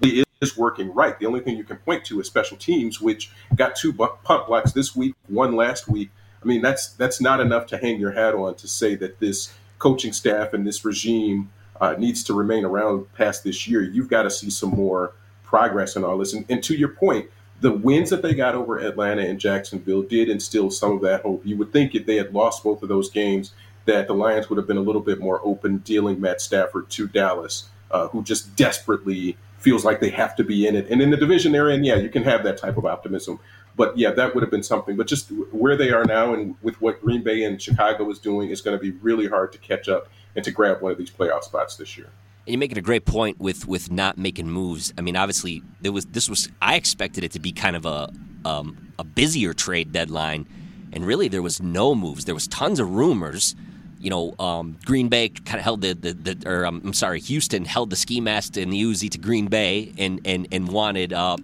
it 0.03 0.27
is 0.41 0.57
working 0.57 0.93
right. 0.95 1.19
The 1.19 1.27
only 1.27 1.41
thing 1.41 1.57
you 1.57 1.65
can 1.65 1.77
point 1.79 2.05
to 2.07 2.21
is 2.21 2.27
special 2.27 2.57
teams, 2.57 3.01
which 3.01 3.31
got 3.55 3.77
two 3.77 3.93
punt 3.93 4.47
blocks 4.47 4.73
this 4.73 4.97
week, 4.97 5.15
one 5.27 5.57
last 5.57 5.89
week. 5.89 6.11
I 6.43 6.47
mean, 6.47 6.63
that's 6.63 6.93
that's 6.95 7.21
not 7.21 7.41
enough 7.41 7.67
to 7.69 7.79
hang 7.79 7.99
your 8.01 8.13
hat 8.13 8.35
on 8.35 8.55
to 8.57 8.69
say 8.69 8.95
that 8.97 9.19
this 9.21 9.53
coaching 9.79 10.13
staff 10.13 10.53
and 10.53 10.67
this 10.67 10.85
regime 10.85 11.51
uh, 11.81 11.95
needs 11.99 12.25
to 12.25 12.35
remain 12.35 12.65
around 12.65 13.13
past 13.15 13.45
this 13.45 13.69
year. 13.69 13.83
You've 13.83 14.09
got 14.09 14.23
to 14.23 14.31
see 14.31 14.51
some 14.51 14.71
more 14.71 15.13
progress 15.45 15.97
in 15.97 16.05
all 16.05 16.19
this. 16.19 16.33
And, 16.33 16.45
and 16.49 16.63
to 16.65 16.75
your 16.75 16.91
point, 16.91 17.31
the 17.61 17.73
wins 17.73 18.11
that 18.11 18.23
they 18.23 18.35
got 18.35 18.55
over 18.55 18.79
Atlanta 18.79 19.23
and 19.23 19.41
Jacksonville 19.41 20.03
did 20.03 20.29
instill 20.29 20.71
some 20.71 20.93
of 20.93 21.01
that 21.03 21.23
hope. 21.23 21.45
You 21.45 21.57
would 21.57 21.73
think 21.73 21.95
if 21.95 22.07
they 22.07 22.17
had 22.17 22.33
lost 22.33 22.63
both 22.63 22.83
of 22.83 22.89
those 22.89 23.11
games, 23.11 23.53
that 23.89 24.07
the 24.07 24.15
Lions 24.15 24.51
would 24.51 24.59
have 24.59 24.67
been 24.67 24.77
a 24.77 24.83
little 24.83 25.01
bit 25.01 25.19
more 25.19 25.41
open 25.43 25.79
dealing 25.79 26.21
Matt 26.21 26.43
Stafford 26.43 26.91
to 26.91 27.09
Dallas, 27.09 27.71
uh, 27.91 28.09
who 28.09 28.23
just 28.23 28.55
desperately 28.55 29.37
feels 29.59 29.83
like 29.83 29.99
they 29.99 30.11
have 30.11 30.37
to 30.37 30.45
be 30.45 30.67
in 30.67 30.77
it. 30.77 30.89
And 30.91 31.01
in 31.01 31.11
the 31.11 31.17
division 31.17 31.53
they're 31.53 31.71
in, 31.71 31.85
yeah, 31.85 31.97
you 31.97 32.11
can 32.11 32.23
have 32.23 32.45
that 32.45 32.59
type 32.59 32.77
of 32.77 32.85
optimism. 32.85 33.41
But 33.77 33.97
yeah, 33.97 34.11
that 34.11 34.35
would 34.35 34.43
have 34.43 34.51
been 34.51 34.63
something. 34.63 34.97
But 34.97 35.07
just 35.07 35.31
where 35.53 35.75
they 35.75 35.91
are 35.91 36.05
now 36.05 36.35
and 36.35 36.55
with 36.63 36.81
what 36.83 37.01
Green 37.01 37.23
Bay 37.23 37.45
and 37.45 37.61
Chicago 37.61 38.11
is 38.11 38.19
doing, 38.19 38.51
it's 38.51 38.61
going 38.61 38.77
to 38.77 38.81
be 38.81 38.91
really 38.99 39.27
hard 39.27 39.53
to 39.53 39.59
catch 39.59 39.89
up 39.89 40.09
and 40.37 40.45
to 40.45 40.51
grab 40.51 40.83
one 40.83 40.93
of 40.93 40.99
these 40.99 41.11
playoff 41.11 41.45
spots 41.45 41.77
this 41.77 41.97
year. 41.97 42.09
And 42.47 42.53
you're 42.53 42.59
making 42.59 42.79
a 42.79 42.83
great 42.83 43.07
point 43.07 43.41
with 43.41 43.67
with 43.67 43.91
not 43.91 44.19
making 44.19 44.51
moves. 44.51 44.93
I 44.99 45.01
mean, 45.01 45.17
obviously, 45.17 45.63
there 45.81 45.93
was 45.93 46.05
this 46.07 46.29
was 46.29 46.51
I 46.61 46.77
expected 46.77 47.25
it 47.25 47.33
to 47.33 47.41
be 47.41 47.53
kind 47.53 47.75
of 47.75 47.87
a 47.87 48.13
um, 48.45 48.93
a 48.99 49.05
busier 49.05 49.55
trade 49.55 49.93
deadline, 49.93 50.47
and 50.93 51.07
really 51.07 51.29
there 51.29 51.43
was 51.43 51.63
no 51.63 51.95
moves. 51.95 52.27
There 52.27 52.35
was 52.35 52.49
tons 52.49 52.81
of 52.81 52.91
rumors 52.91 53.55
you 54.01 54.11
know, 54.11 54.35
um, 54.39 54.77
Green 54.85 55.09
Bay 55.09 55.29
kind 55.29 55.59
of 55.59 55.65
held 55.65 55.81
the, 55.81 55.95
the, 55.95 56.13
the 56.13 56.49
or 56.49 56.67
um, 56.67 56.81
I'm 56.85 56.93
sorry, 56.93 57.21
Houston 57.21 57.65
held 57.65 57.91
the 57.91 57.97
ski 57.97 58.21
mask 58.21 58.57
and 58.57 58.73
the 58.73 58.83
Uzi 58.83 59.11
to 59.11 59.19
Green 59.19 59.47
Bay 59.47 59.93
and 59.99 60.21
and 60.25 60.47
and 60.53 60.69
wanted 60.69 61.13
uh, 61.13 61.37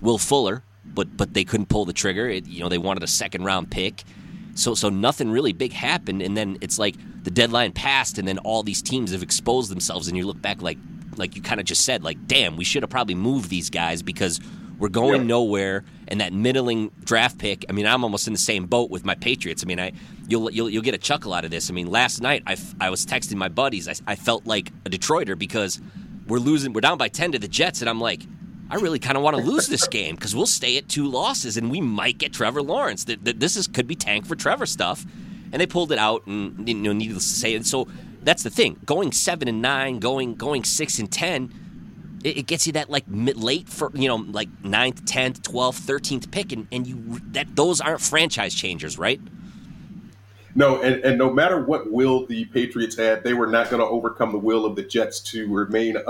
Will 0.00 0.18
Fuller, 0.18 0.62
but 0.84 1.16
but 1.16 1.34
they 1.34 1.44
couldn't 1.44 1.68
pull 1.68 1.84
the 1.84 1.92
trigger. 1.92 2.28
It, 2.28 2.46
you 2.46 2.60
know, 2.60 2.68
they 2.68 2.78
wanted 2.78 3.02
a 3.02 3.08
second 3.08 3.44
round 3.44 3.70
pick, 3.70 4.04
so 4.54 4.74
so 4.74 4.88
nothing 4.90 5.30
really 5.30 5.52
big 5.52 5.72
happened. 5.72 6.22
And 6.22 6.36
then 6.36 6.58
it's 6.60 6.78
like 6.78 6.96
the 7.24 7.30
deadline 7.30 7.72
passed, 7.72 8.18
and 8.18 8.28
then 8.28 8.38
all 8.38 8.62
these 8.62 8.82
teams 8.82 9.12
have 9.12 9.22
exposed 9.22 9.70
themselves, 9.70 10.08
and 10.08 10.16
you 10.16 10.26
look 10.26 10.40
back 10.40 10.60
like 10.60 10.78
like 11.16 11.36
you 11.36 11.42
kind 11.42 11.60
of 11.60 11.66
just 11.66 11.84
said, 11.84 12.02
like, 12.02 12.26
damn, 12.26 12.56
we 12.56 12.64
should 12.64 12.82
have 12.82 12.90
probably 12.90 13.14
moved 13.14 13.50
these 13.50 13.70
guys 13.70 14.02
because 14.02 14.40
we're 14.78 14.88
going 14.88 15.26
nowhere. 15.26 15.84
And 16.08 16.20
that 16.20 16.32
middling 16.32 16.90
draft 17.04 17.38
pick, 17.38 17.64
I 17.68 17.72
mean, 17.72 17.86
I'm 17.86 18.04
almost 18.04 18.26
in 18.26 18.32
the 18.34 18.38
same 18.38 18.66
boat 18.66 18.90
with 18.90 19.04
my 19.04 19.14
Patriots. 19.14 19.64
I 19.64 19.66
mean, 19.66 19.80
I 19.80 19.92
you'll 20.28 20.50
you'll, 20.50 20.68
you'll 20.68 20.82
get 20.82 20.94
a 20.94 20.98
chuckle 20.98 21.32
out 21.32 21.44
of 21.44 21.50
this. 21.50 21.70
I 21.70 21.72
mean, 21.72 21.90
last 21.90 22.20
night 22.20 22.42
I, 22.46 22.56
I 22.80 22.90
was 22.90 23.06
texting 23.06 23.36
my 23.36 23.48
buddies. 23.48 23.88
I, 23.88 23.94
I 24.06 24.14
felt 24.16 24.46
like 24.46 24.68
a 24.84 24.90
Detroiter 24.90 25.38
because 25.38 25.80
we're 26.26 26.38
losing, 26.38 26.72
we're 26.72 26.82
down 26.82 26.98
by 26.98 27.08
ten 27.08 27.32
to 27.32 27.38
the 27.38 27.48
Jets, 27.48 27.80
and 27.80 27.88
I'm 27.88 28.00
like. 28.00 28.22
I 28.70 28.76
really 28.76 28.98
kind 28.98 29.18
of 29.18 29.22
want 29.22 29.36
to 29.36 29.42
lose 29.42 29.66
this 29.68 29.86
game 29.86 30.14
because 30.14 30.34
we'll 30.34 30.46
stay 30.46 30.78
at 30.78 30.88
two 30.88 31.06
losses 31.06 31.58
and 31.58 31.70
we 31.70 31.82
might 31.82 32.16
get 32.16 32.32
Trevor 32.32 32.62
Lawrence. 32.62 33.04
This 33.04 33.56
is 33.58 33.66
could 33.68 33.86
be 33.86 33.94
tank 33.94 34.24
for 34.24 34.34
Trevor 34.36 34.64
stuff, 34.64 35.04
and 35.52 35.60
they 35.60 35.66
pulled 35.66 35.92
it 35.92 35.98
out. 35.98 36.26
And 36.26 36.66
you 36.66 36.74
know, 36.74 36.94
needless 36.94 37.28
to 37.28 37.38
say, 37.38 37.54
and 37.54 37.66
so 37.66 37.86
that's 38.22 38.42
the 38.42 38.48
thing. 38.48 38.80
Going 38.86 39.12
seven 39.12 39.48
and 39.48 39.60
nine, 39.60 39.98
going 39.98 40.34
going 40.34 40.64
six 40.64 40.98
and 40.98 41.12
ten, 41.12 41.52
it, 42.24 42.38
it 42.38 42.46
gets 42.46 42.66
you 42.66 42.72
that 42.72 42.90
like 42.90 43.06
mid, 43.06 43.36
late 43.36 43.68
for 43.68 43.90
you 43.94 44.08
know 44.08 44.16
like 44.16 44.48
ninth, 44.64 45.04
tenth, 45.04 45.42
twelfth, 45.42 45.78
thirteenth 45.78 46.30
pick, 46.30 46.52
and, 46.52 46.66
and 46.72 46.86
you 46.86 47.20
that 47.32 47.54
those 47.54 47.80
aren't 47.80 48.00
franchise 48.00 48.54
changers, 48.54 48.98
right? 48.98 49.20
No, 50.56 50.80
and, 50.82 51.04
and 51.04 51.18
no 51.18 51.32
matter 51.32 51.64
what 51.64 51.90
will 51.90 52.26
the 52.26 52.44
Patriots 52.46 52.96
had, 52.96 53.24
they 53.24 53.34
were 53.34 53.48
not 53.48 53.70
going 53.70 53.80
to 53.80 53.88
overcome 53.88 54.30
the 54.30 54.38
will 54.38 54.64
of 54.64 54.76
the 54.76 54.84
Jets 54.84 55.20
to 55.32 55.52
remain 55.52 55.94
to 55.94 56.08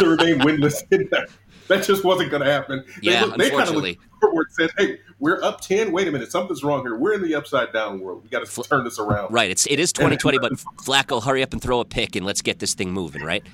remain 0.00 0.38
winless 0.40 0.82
in 0.92 1.08
that. 1.10 1.28
That 1.68 1.84
just 1.84 2.04
wasn't 2.04 2.30
going 2.30 2.42
to 2.42 2.50
happen. 2.50 2.84
Yeah, 3.00 3.26
they, 3.26 3.48
they 3.48 3.50
kind 3.50 3.68
of 3.68 3.76
looked 3.76 4.00
forward 4.20 4.46
and 4.58 4.70
said, 4.70 4.70
"Hey, 4.78 4.98
we're 5.18 5.42
up 5.42 5.60
ten. 5.60 5.92
Wait 5.92 6.06
a 6.06 6.12
minute, 6.12 6.30
something's 6.30 6.62
wrong 6.62 6.82
here. 6.82 6.96
We're 6.96 7.14
in 7.14 7.22
the 7.22 7.34
upside 7.34 7.72
down 7.72 8.00
world. 8.00 8.22
We 8.22 8.30
got 8.30 8.46
to 8.46 8.62
turn 8.62 8.84
this 8.84 8.98
around." 8.98 9.32
Right. 9.32 9.50
It's 9.50 9.66
it 9.66 9.78
is 9.78 9.92
twenty 9.92 10.16
twenty, 10.16 10.38
but 10.40 10.52
Flacco, 10.52 11.22
hurry 11.22 11.42
up 11.42 11.52
and 11.52 11.60
throw 11.60 11.80
a 11.80 11.84
pick 11.84 12.14
and 12.14 12.24
let's 12.24 12.42
get 12.42 12.58
this 12.58 12.74
thing 12.74 12.92
moving. 12.92 13.22
Right. 13.22 13.44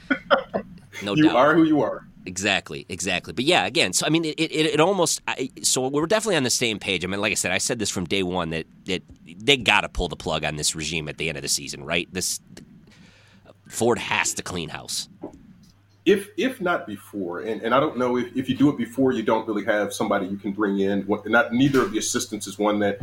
No 1.02 1.14
you 1.14 1.25
doubt. 1.25 1.37
are 1.37 1.55
who 1.55 1.64
you 1.64 1.83
are. 1.83 2.07
Exactly, 2.26 2.85
exactly. 2.88 3.33
But 3.33 3.45
yeah, 3.45 3.64
again, 3.64 3.93
so 3.93 4.07
I 4.07 4.11
mean, 4.11 4.25
it 4.25 4.38
it, 4.38 4.67
it 4.67 4.81
almost 4.81 5.23
I, 5.26 5.50
so 5.62 5.88
we're 5.88 6.07
definitely 6.07 6.37
on 6.37 6.43
the 6.43 6.50
same 6.50 6.78
page. 6.78 7.05
I 7.05 7.09
mean, 7.09 7.21
like 7.21 7.33
I 7.33 7.35
said, 7.35 7.52
I 7.52 7.59
said 7.59 7.78
this 7.78 7.90
from 7.90 8.05
day 8.05 8.23
one 8.23 8.50
that 8.50 8.67
that 8.85 9.02
they 9.25 9.57
got 9.57 9.83
to 9.83 9.88
pull 9.88 10.09
the 10.09 10.17
plug 10.17 10.45
on 10.45 10.57
this 10.57 10.75
regime 10.75 11.09
at 11.09 11.17
the 11.17 11.28
end 11.28 11.38
of 11.38 11.43
the 11.43 11.49
season, 11.49 11.85
right? 11.85 12.09
This 12.12 12.40
Ford 13.69 13.99
has 13.99 14.35
to 14.35 14.43
clean 14.43 14.69
house. 14.69 15.09
If 16.05 16.28
if 16.37 16.61
not 16.61 16.87
before, 16.87 17.40
and, 17.40 17.62
and 17.62 17.75
I 17.75 17.81
don't 17.81 17.99
know 17.99 18.17
if, 18.17 18.35
if 18.37 18.49
you 18.49 18.57
do 18.57 18.69
it 18.71 18.76
before, 18.76 19.12
you 19.12 19.23
don't 19.23 19.47
really 19.47 19.64
have 19.64 19.93
somebody 19.93 20.26
you 20.26 20.37
can 20.37 20.52
bring 20.52 20.81
in. 20.81 21.07
Not 21.26 21.52
neither 21.52 21.83
of 21.83 21.93
the 21.93 21.99
assistants 21.99 22.47
is 22.47 22.59
one 22.59 22.78
that 22.81 22.99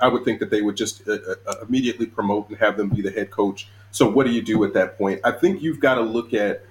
I 0.00 0.08
would 0.08 0.24
think 0.24 0.38
that 0.40 0.50
they 0.50 0.62
would 0.62 0.76
just 0.76 1.08
uh, 1.08 1.16
uh, 1.46 1.54
immediately 1.66 2.06
promote 2.06 2.48
and 2.48 2.58
have 2.58 2.76
them 2.76 2.88
be 2.88 3.02
the 3.02 3.10
head 3.10 3.30
coach. 3.30 3.68
So 3.90 4.08
what 4.08 4.26
do 4.26 4.32
you 4.32 4.42
do 4.42 4.64
at 4.64 4.74
that 4.74 4.96
point? 4.96 5.20
I 5.24 5.32
think 5.32 5.62
you've 5.62 5.80
got 5.80 5.96
to 5.96 6.02
look 6.02 6.34
at 6.34 6.64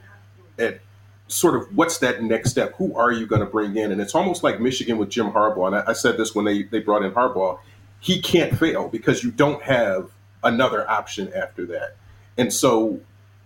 at 0.61 0.81
sort 1.27 1.55
of 1.55 1.75
what's 1.75 1.97
that 1.99 2.21
next 2.23 2.51
step? 2.51 2.75
Who 2.77 2.95
are 2.95 3.11
you 3.11 3.25
going 3.25 3.39
to 3.39 3.47
bring 3.47 3.75
in? 3.75 3.91
And 3.91 4.01
it's 4.01 4.15
almost 4.15 4.43
like 4.43 4.59
Michigan 4.59 4.97
with 4.97 5.09
Jim 5.09 5.31
Harbaugh. 5.31 5.67
And 5.67 5.75
I, 5.77 5.83
I, 5.87 5.93
said 5.93 6.17
this 6.17 6.35
when 6.35 6.45
they, 6.45 6.63
they 6.63 6.79
brought 6.79 7.03
in 7.03 7.11
Harbaugh. 7.11 7.59
He 7.99 8.21
can't 8.21 8.57
fail 8.57 8.89
because 8.89 9.23
you 9.23 9.31
don't 9.31 9.61
have 9.63 10.11
another 10.43 10.89
option 10.89 11.31
after 11.33 11.65
that. 11.67 11.95
And 12.37 12.51
so 12.51 12.99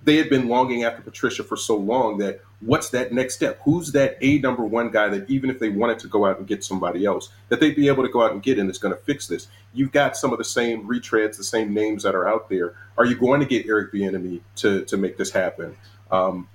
they 0.04 0.18
had 0.18 0.30
been 0.30 0.48
longing 0.48 0.84
after 0.84 1.02
Patricia 1.02 1.44
for 1.44 1.58
so 1.58 1.76
long 1.76 2.20
that 2.20 2.40
what's 2.62 2.90
that 2.92 3.12
next 3.12 3.36
step? 3.36 3.60
Who's 3.66 3.92
that 3.92 4.18
A 4.22 4.40
number 4.40 4.64
one 4.64 4.90
guy 4.92 5.10
that 5.10 5.30
even 5.30 5.50
if 5.50 5.60
they 5.60 5.70
wanted 5.70 6.00
to 6.00 6.08
go 6.08 6.26
out 6.26 6.38
and 6.38 6.48
get 6.48 6.64
somebody 6.64 7.06
else, 7.06 7.30
that 7.50 7.60
they'd 7.60 7.76
be 7.76 7.88
able 7.88 8.04
to 8.04 8.10
go 8.10 8.24
out 8.24 8.32
and 8.32 8.42
get 8.42 8.58
and 8.58 8.70
it's 8.70 8.80
going 8.80 8.94
to 8.94 9.02
fix 9.02 9.28
this? 9.28 9.48
You've 9.74 9.92
got 9.92 10.16
some 10.16 10.32
of 10.32 10.38
the 10.38 10.46
same 10.46 10.88
retreads, 10.88 11.38
the 11.38 11.44
same 11.44 11.74
names 11.74 12.04
that 12.04 12.16
are 12.16 12.28
out 12.28 12.50
there. 12.50 12.76
Are 12.98 13.06
you 13.06 13.16
going 13.16 13.42
to 13.42 13.46
get 13.46 13.68
Eric 13.68 13.92
Bieniemy 13.92 14.42
to 14.58 14.86
to 14.86 14.98
make 14.98 15.18
this 15.18 15.32
happen? 15.32 15.76
Um, 16.12 16.48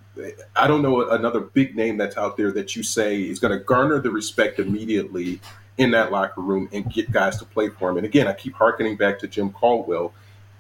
I 0.57 0.67
don't 0.67 0.83
know 0.83 1.09
another 1.11 1.41
big 1.41 1.77
name 1.77 1.97
that's 1.97 2.17
out 2.17 2.37
there 2.37 2.53
that 2.53 2.77
you 2.77 2.83
say 2.83 3.21
is 3.23 3.39
going 3.39 3.57
to 3.57 3.65
garner 3.65 3.99
the 4.00 4.11
respect 4.11 4.59
immediately 4.59 5.41
in 5.79 5.91
that 5.93 6.12
locker 6.12 6.41
room 6.41 6.69
and 6.73 6.93
get 6.93 7.11
guys 7.11 7.39
to 7.39 7.45
play 7.45 7.69
for 7.69 7.91
him. 7.91 7.97
And 7.97 8.07
again, 8.07 8.27
I 8.27 8.33
keep 8.33 8.55
harkening 8.55 8.97
back 8.97 9.19
to 9.21 9.29
Jim 9.29 9.50
Caldwell. 9.50 10.12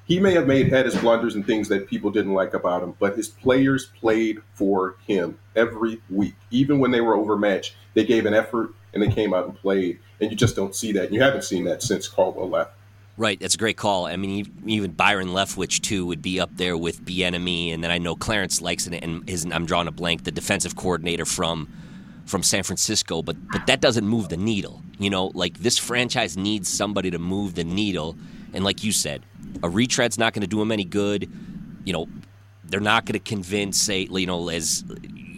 He 0.06 0.18
may 0.18 0.32
have 0.32 0.46
made 0.46 0.72
had 0.72 0.86
his 0.86 0.96
blunders 0.96 1.34
and 1.34 1.46
things 1.46 1.68
that 1.68 1.86
people 1.86 2.10
didn't 2.10 2.34
like 2.34 2.54
about 2.54 2.82
him, 2.82 2.94
but 2.98 3.16
his 3.16 3.28
players 3.28 3.86
played 4.00 4.40
for 4.54 4.96
him 5.06 5.38
every 5.54 6.00
week. 6.08 6.34
Even 6.50 6.80
when 6.80 6.90
they 6.90 7.00
were 7.00 7.14
overmatched, 7.14 7.76
they 7.94 8.04
gave 8.04 8.26
an 8.26 8.34
effort 8.34 8.70
and 8.92 9.02
they 9.02 9.08
came 9.08 9.32
out 9.34 9.44
and 9.44 9.54
played. 9.54 10.00
And 10.20 10.30
you 10.30 10.36
just 10.36 10.56
don't 10.56 10.74
see 10.74 10.92
that. 10.92 11.12
You 11.12 11.20
haven't 11.22 11.44
seen 11.44 11.64
that 11.64 11.82
since 11.82 12.08
Caldwell 12.08 12.48
left. 12.48 12.72
Right, 13.20 13.38
that's 13.38 13.54
a 13.54 13.58
great 13.58 13.76
call. 13.76 14.06
I 14.06 14.16
mean, 14.16 14.50
even 14.64 14.92
Byron 14.92 15.28
Leftwich 15.28 15.82
too 15.82 16.06
would 16.06 16.22
be 16.22 16.40
up 16.40 16.48
there 16.56 16.74
with 16.74 17.04
Bieniemy, 17.04 17.74
and 17.74 17.84
then 17.84 17.90
I 17.90 17.98
know 17.98 18.16
Clarence 18.16 18.62
likes 18.62 18.86
it, 18.86 19.04
and 19.04 19.52
I'm 19.52 19.66
drawing 19.66 19.88
a 19.88 19.90
blank, 19.90 20.24
the 20.24 20.30
defensive 20.30 20.74
coordinator 20.74 21.26
from 21.26 21.68
from 22.24 22.42
San 22.42 22.62
Francisco, 22.62 23.20
but 23.22 23.36
but 23.52 23.66
that 23.66 23.82
doesn't 23.82 24.06
move 24.06 24.30
the 24.30 24.38
needle. 24.38 24.82
You 24.98 25.10
know, 25.10 25.32
like 25.34 25.58
this 25.58 25.76
franchise 25.76 26.38
needs 26.38 26.70
somebody 26.70 27.10
to 27.10 27.18
move 27.18 27.56
the 27.56 27.64
needle, 27.64 28.16
and 28.54 28.64
like 28.64 28.82
you 28.82 28.90
said, 28.90 29.22
a 29.62 29.68
retread's 29.68 30.16
not 30.16 30.32
going 30.32 30.40
to 30.40 30.48
do 30.48 30.58
them 30.58 30.72
any 30.72 30.84
good. 30.84 31.30
You 31.84 31.92
know, 31.92 32.08
they're 32.64 32.80
not 32.80 33.04
going 33.04 33.20
to 33.22 33.30
convince, 33.30 33.78
say, 33.78 34.08
you 34.10 34.26
know, 34.26 34.48
as 34.48 34.82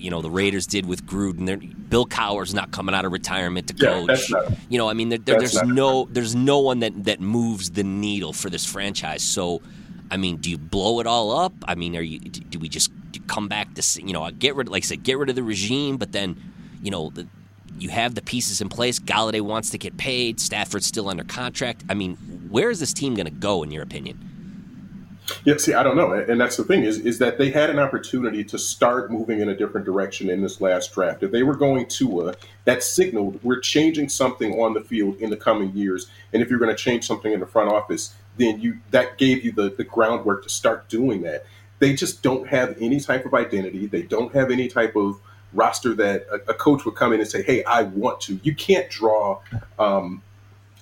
you 0.03 0.11
know 0.11 0.21
the 0.21 0.31
Raiders 0.31 0.67
did 0.67 0.87
with 0.87 1.07
Gruden. 1.07 1.89
Bill 1.89 2.07
Cowher's 2.07 2.53
not 2.53 2.73
coming 2.73 2.95
out 2.95 3.05
of 3.05 3.13
retirement 3.13 3.69
to 3.69 3.75
coach. 3.75 4.31
Yeah, 4.31 4.39
not, 4.39 4.53
you 4.69 4.79
know, 4.79 4.89
I 4.89 4.95
mean, 4.95 5.11
there, 5.11 5.19
there, 5.19 5.39
there's 5.39 5.63
no 5.63 6.09
there's 6.11 6.35
no 6.35 6.59
one 6.59 6.81
that 6.81 7.05
that 7.05 7.21
moves 7.21 7.71
the 7.71 7.85
needle 7.85 8.33
for 8.33 8.51
this 8.51 8.67
franchise. 8.67 9.23
So, 9.23 9.63
I 10.11 10.17
mean, 10.17 10.37
do 10.39 10.51
you 10.51 10.59
blow 10.59 11.01
it 11.01 11.07
all 11.07 11.31
up? 11.31 11.53
I 11.67 11.77
mean, 11.77 11.97
are 11.97 12.03
you 12.03 12.19
do 12.19 12.59
we 12.59 12.69
just 12.69 12.91
come 13.29 13.49
back 13.49 13.75
to 13.75 14.03
you 14.03 14.13
know 14.13 14.29
get 14.31 14.57
rid 14.57 14.69
like 14.69 14.83
I 14.83 14.87
said 14.87 15.03
get 15.05 15.19
rid 15.19 15.31
of 15.31 15.37
the 15.37 15.43
regime, 15.43 15.97
but 15.97 16.13
then 16.13 16.37
you 16.83 16.91
know 16.91 17.11
the, 17.11 17.29
you 17.79 17.89
have 17.91 18.15
the 18.15 18.23
pieces 18.23 18.61
in 18.61 18.69
place. 18.69 18.99
Golladay 18.99 19.41
wants 19.41 19.71
to 19.71 19.79
get 19.79 19.97
paid. 19.97 20.41
Stafford's 20.41 20.87
still 20.87 21.09
under 21.09 21.25
contract. 21.25 21.85
I 21.89 21.95
mean, 21.95 22.17
where 22.51 22.71
is 22.71 22.81
this 22.81 22.93
team 22.93 23.15
going 23.15 23.27
to 23.27 23.33
go 23.33 23.63
in 23.63 23.71
your 23.71 23.83
opinion? 23.83 24.32
Yeah, 25.45 25.57
see, 25.57 25.75
I 25.75 25.83
don't 25.83 25.97
know, 25.97 26.13
and 26.13 26.41
that's 26.41 26.57
the 26.57 26.65
thing 26.65 26.85
is 26.85 26.99
is 26.99 27.19
that 27.19 27.39
they 27.39 27.51
had 27.51 27.71
an 27.71 27.79
opportunity 27.79 28.45
to 28.45 28.59
start 28.59 29.11
moving 29.11 29.41
in 29.41 29.49
a 29.49 29.57
different 29.57 29.85
direction 29.85 30.31
in 30.31 30.43
this 30.43 30.61
last 30.61 30.93
draft. 30.93 31.23
If 31.23 31.31
they 31.33 31.43
were 31.43 31.57
going 31.57 31.87
to, 31.87 32.29
uh, 32.29 32.35
that 32.65 32.83
signaled 32.83 33.43
we're 33.43 33.61
changing 33.61 34.09
something 34.09 34.61
on 34.61 34.75
the 34.75 34.81
field 34.81 35.17
in 35.17 35.31
the 35.31 35.37
coming 35.37 35.75
years, 35.75 36.09
and 36.33 36.43
if 36.43 36.51
you're 36.51 36.59
going 36.59 36.75
to 36.75 36.83
change 36.83 37.07
something 37.07 37.33
in 37.33 37.41
the 37.41 37.47
front 37.47 37.71
office, 37.71 38.15
then 38.37 38.61
you 38.61 38.79
that 38.91 39.19
gave 39.19 39.45
you 39.45 39.53
the 39.53 39.71
the 39.71 39.85
groundwork 39.85 40.43
to 40.45 40.49
start 40.49 40.89
doing 40.89 41.23
that. 41.23 41.45
They 41.79 41.95
just 41.95 42.23
don't 42.23 42.49
have 42.49 42.77
any 42.81 43.01
type 43.01 43.27
of 43.27 43.35
identity. 43.35 43.87
They 43.87 44.03
don't 44.03 44.33
have 44.35 44.51
any 44.51 44.69
type 44.69 44.95
of 44.97 45.21
roster 45.53 45.95
that 45.95 46.27
a, 46.31 46.51
a 46.51 46.55
coach 46.55 46.85
would 46.85 46.95
come 46.95 47.13
in 47.13 47.21
and 47.21 47.29
say, 47.29 47.43
"Hey, 47.43 47.65
I 47.65 47.83
want 47.83 48.21
to." 48.23 48.39
You 48.43 48.55
can't 48.55 48.89
draw. 48.89 49.41
Um, 49.79 50.23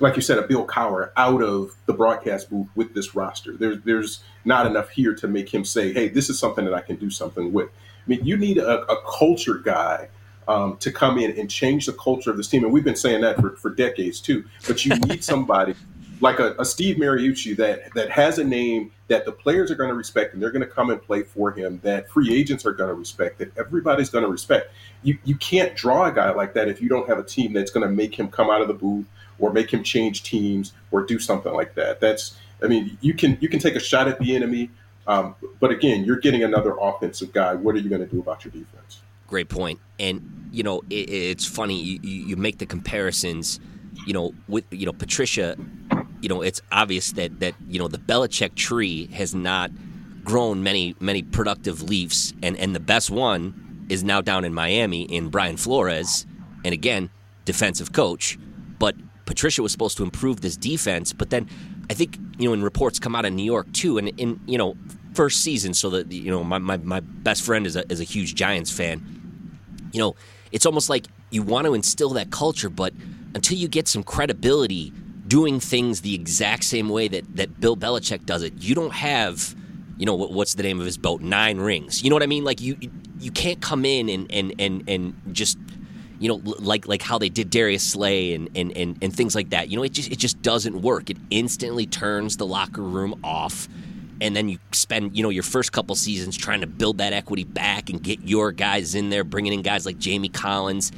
like 0.01 0.17
you 0.17 0.23
said, 0.23 0.39
a 0.39 0.43
Bill 0.43 0.67
Cowher 0.67 1.11
out 1.17 1.43
of 1.43 1.77
the 1.87 1.93
broadcast 1.93 2.51
booth 2.51 2.69
with 2.75 2.95
this 2.95 3.15
roster. 3.15 3.53
There's 3.57 3.81
there's 3.83 4.25
not 4.45 4.67
enough 4.67 4.91
here 4.91 5.15
to 5.15 5.29
make 5.29 5.53
him 5.53 5.65
say, 5.65 5.93
"Hey, 5.93 6.09
this 6.09 6.31
is 6.31 6.39
something 6.39 6.65
that 6.65 6.75
I 6.75 6.81
can 6.81 6.97
do 6.97 7.11
something 7.11 7.53
with." 7.53 7.69
I 7.69 8.09
mean, 8.09 8.25
you 8.25 8.37
need 8.37 8.59
a, 8.59 8.91
a 8.91 9.03
culture 9.19 9.59
guy 9.59 10.09
um, 10.49 10.79
to 10.79 10.91
come 10.91 11.19
in 11.19 11.39
and 11.39 11.51
change 11.51 11.87
the 11.87 11.93
culture 11.93 12.31
of 12.31 12.39
this 12.39 12.49
team, 12.49 12.65
and 12.65 12.73
we've 12.73 12.85
been 12.85 12.97
saying 12.97 13.21
that 13.21 13.39
for, 13.41 13.57
for 13.57 13.71
decades 13.71 14.21
too. 14.21 14.45
But 14.67 14.85
you 14.85 14.97
need 15.07 15.23
somebody 15.23 15.75
like 16.23 16.39
a, 16.39 16.55
a, 16.59 16.65
Steve 16.65 16.97
Mariucci 16.97 17.57
that 17.57 17.93
that 17.95 18.11
has 18.11 18.39
a 18.39 18.45
name 18.45 18.91
that 19.09 19.27
the 19.27 19.33
players 19.33 19.71
are 19.71 19.75
going 19.75 19.91
to 19.91 19.95
respect, 19.95 20.33
and 20.33 20.43
they're 20.43 20.51
going 20.51 20.67
to 20.67 20.69
come 20.69 20.89
and 20.89 21.01
play 21.01 21.23
for 21.23 21.53
him. 21.53 21.79
That 21.83 22.09
free 22.09 22.35
agents 22.35 22.65
are 22.65 22.73
going 22.73 22.89
to 22.89 22.95
respect. 22.95 23.39
That 23.39 23.57
everybody's 23.59 24.09
going 24.09 24.25
to 24.25 24.31
respect. 24.31 24.73
You 25.03 25.19
you 25.25 25.37
can't 25.37 25.77
draw 25.77 26.07
a 26.07 26.13
guy 26.13 26.31
like 26.31 26.55
that 26.55 26.69
if 26.69 26.81
you 26.81 26.89
don't 26.89 27.07
have 27.07 27.19
a 27.19 27.25
team 27.25 27.53
that's 27.53 27.71
going 27.71 27.87
to 27.87 27.93
make 27.93 28.19
him 28.19 28.29
come 28.29 28.49
out 28.49 28.63
of 28.63 28.69
the 28.69 28.75
booth 28.75 29.05
or 29.41 29.53
make 29.53 29.73
him 29.73 29.83
change 29.83 30.23
teams 30.23 30.73
or 30.91 31.03
do 31.03 31.19
something 31.19 31.53
like 31.53 31.75
that. 31.75 32.01
That's 32.01 32.37
I 32.63 32.67
mean, 32.69 32.97
you 33.01 33.15
can 33.15 33.39
you 33.41 33.49
can 33.49 33.59
take 33.59 33.75
a 33.75 33.81
shot 33.81 34.07
at 34.07 34.21
Bieniemy, 34.21 34.69
um, 35.07 35.35
but 35.59 35.71
again, 35.71 36.05
you're 36.05 36.19
getting 36.19 36.45
another 36.45 36.77
offensive 36.81 37.33
guy. 37.33 37.55
What 37.55 37.75
are 37.75 37.79
you 37.79 37.89
going 37.89 38.03
to 38.03 38.07
do 38.07 38.21
about 38.21 38.45
your 38.45 38.53
defense? 38.53 39.01
Great 39.27 39.49
point. 39.49 39.81
And 39.99 40.49
you 40.53 40.63
know, 40.63 40.83
it, 40.91 41.11
it's 41.11 41.47
funny 41.47 41.81
you, 41.81 42.01
you 42.03 42.37
make 42.37 42.59
the 42.59 42.67
comparisons. 42.67 43.61
You 44.07 44.13
know, 44.15 44.35
with 44.49 44.65
you 44.71 44.87
know 44.87 44.93
Patricia. 44.93 45.57
You 46.23 46.29
know, 46.29 46.43
it's 46.43 46.61
obvious 46.71 47.13
that 47.13 47.41
that 47.41 47.55
you 47.69 47.79
know 47.79 47.89
the 47.89 47.99
Belichick 47.99 48.55
tree 48.55 49.07
has 49.07 49.35
not 49.35 49.71
grown 50.23 50.63
many 50.63 50.95
many 51.01 51.23
productive 51.23 51.83
leaves, 51.83 52.35
and 52.43 52.57
and 52.57 52.75
the 52.75 52.81
best 52.81 53.11
one 53.11 53.87
is 53.89 54.05
now 54.05 54.21
down 54.21 54.45
in 54.45 54.55
Miami 54.55 55.03
in 55.03 55.29
Brian 55.29 55.57
Flores, 55.57 56.27
and 56.65 56.73
again, 56.73 57.11
defensive 57.45 57.93
coach. 57.93 58.39
Patricia 59.31 59.63
was 59.63 59.71
supposed 59.71 59.97
to 59.97 60.03
improve 60.03 60.41
this 60.41 60.57
defense, 60.57 61.13
but 61.13 61.31
then 61.31 61.49
I 61.89 61.95
think 61.95 62.19
you 62.37 62.49
know, 62.49 62.53
in 62.53 62.65
reports 62.65 62.99
come 62.99 63.15
out 63.15 63.25
of 63.25 63.33
New 63.33 63.45
York 63.45 63.73
too, 63.73 63.97
and 63.97 64.09
in 64.19 64.41
you 64.45 64.59
know, 64.59 64.77
first 65.15 65.45
season, 65.45 65.73
so 65.73 65.89
that 65.91 66.11
you 66.11 66.33
know, 66.33 66.43
my, 66.43 66.59
my, 66.59 66.79
my 66.79 66.99
best 66.99 67.45
friend 67.45 67.65
is 67.65 67.77
a 67.77 67.85
is 67.93 68.01
a 68.01 68.05
huge 68.05 68.35
Giants 68.35 68.73
fan. 68.73 69.61
You 69.93 70.01
know, 70.01 70.17
it's 70.51 70.67
almost 70.67 70.91
like 70.91 71.07
you 71.31 71.45
want 71.45 71.69
to 71.69 71.75
instill 71.75 72.11
that 72.15 72.33
culture, 72.33 72.69
but 72.69 72.93
until 73.37 73.57
you 73.57 73.69
get 73.69 73.87
some 73.87 74.03
credibility 74.03 74.93
doing 75.29 75.61
things 75.61 76.01
the 76.01 76.13
exact 76.13 76.65
same 76.65 76.89
way 76.89 77.07
that 77.07 77.37
that 77.37 77.61
Bill 77.61 77.77
Belichick 77.77 78.27
does 78.27 78.43
it, 78.43 78.55
you 78.57 78.75
don't 78.75 78.95
have, 78.95 79.55
you 79.97 80.07
know, 80.07 80.17
what, 80.17 80.33
what's 80.33 80.55
the 80.55 80.65
name 80.65 80.81
of 80.81 80.87
his 80.87 80.99
boat? 80.99 81.21
Nine 81.21 81.59
rings. 81.59 82.03
You 82.03 82.11
know 82.11 82.17
what 82.17 82.25
I 82.25 82.27
mean? 82.27 82.43
Like 82.43 82.61
you, 82.61 82.77
you 83.21 83.31
can't 83.31 83.61
come 83.61 83.85
in 83.85 84.09
and 84.09 84.27
and 84.33 84.55
and 84.59 84.83
and 84.89 85.15
just 85.31 85.57
you 86.21 86.29
know, 86.29 86.41
like 86.59 86.87
like 86.87 87.01
how 87.01 87.19
they 87.19 87.31
did 87.31 87.49
Darius 87.49 87.83
Slay 87.83 88.35
and, 88.35 88.51
and, 88.55 88.77
and, 88.77 88.99
and 89.03 89.17
things 89.17 89.35
like 89.35 89.51
that. 89.51 89.71
You 89.71 89.79
know, 89.79 89.83
it 89.83 89.93
just 89.93 90.13
it 90.13 90.19
just 90.19 90.41
doesn't 90.43 90.83
work. 90.83 91.09
It 91.09 91.17
instantly 91.31 91.87
turns 91.87 92.37
the 92.37 92.47
locker 92.47 92.83
room 92.83 93.19
off. 93.25 93.69
And 94.21 94.37
then 94.37 94.51
you 94.51 94.59
spend, 94.73 95.17
you 95.17 95.23
know, 95.23 95.31
your 95.31 95.43
first 95.43 95.73
couple 95.73 95.95
seasons 95.97 96.37
trying 96.37 96.61
to 96.61 96.67
build 96.67 96.99
that 96.99 97.15
equity 97.15 97.45
back 97.45 97.89
and 97.89 98.03
get 98.03 98.21
your 98.21 98.53
guys 98.53 98.95
in 98.95 99.09
there, 99.09 99.25
bringing 99.25 99.55
in 99.55 99.63
guys 99.63 99.87
like 99.87 99.97
Jamie 99.99 100.29
Collins. 100.29 100.93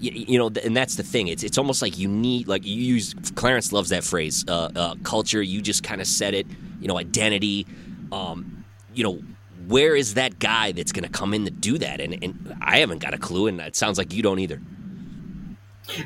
You, 0.00 0.10
you 0.10 0.38
know, 0.38 0.50
and 0.64 0.76
that's 0.76 0.96
the 0.96 1.04
thing. 1.04 1.28
It's 1.28 1.44
it's 1.44 1.58
almost 1.58 1.80
like 1.80 1.96
you 1.96 2.08
need, 2.08 2.48
like 2.48 2.66
you 2.66 2.74
use. 2.74 3.14
Clarence 3.36 3.72
loves 3.72 3.90
that 3.90 4.02
phrase, 4.02 4.44
uh, 4.48 4.70
uh, 4.74 4.94
culture. 5.04 5.40
You 5.40 5.62
just 5.62 5.84
kind 5.84 6.00
of 6.00 6.08
said 6.08 6.34
it. 6.34 6.46
You 6.80 6.88
know, 6.88 6.98
identity. 6.98 7.68
Um, 8.10 8.64
you 8.92 9.04
know, 9.04 9.22
where 9.68 9.96
is 9.96 10.14
that 10.14 10.38
guy 10.38 10.72
that's 10.72 10.92
going 10.92 11.04
to 11.04 11.10
come 11.10 11.34
in 11.34 11.44
to 11.44 11.50
do 11.50 11.78
that? 11.78 12.00
And, 12.00 12.22
and 12.22 12.56
I 12.60 12.78
haven't 12.78 12.98
got 12.98 13.14
a 13.14 13.18
clue, 13.18 13.46
and 13.46 13.60
it 13.60 13.76
sounds 13.76 13.98
like 13.98 14.12
you 14.12 14.22
don't 14.22 14.38
either. 14.38 14.60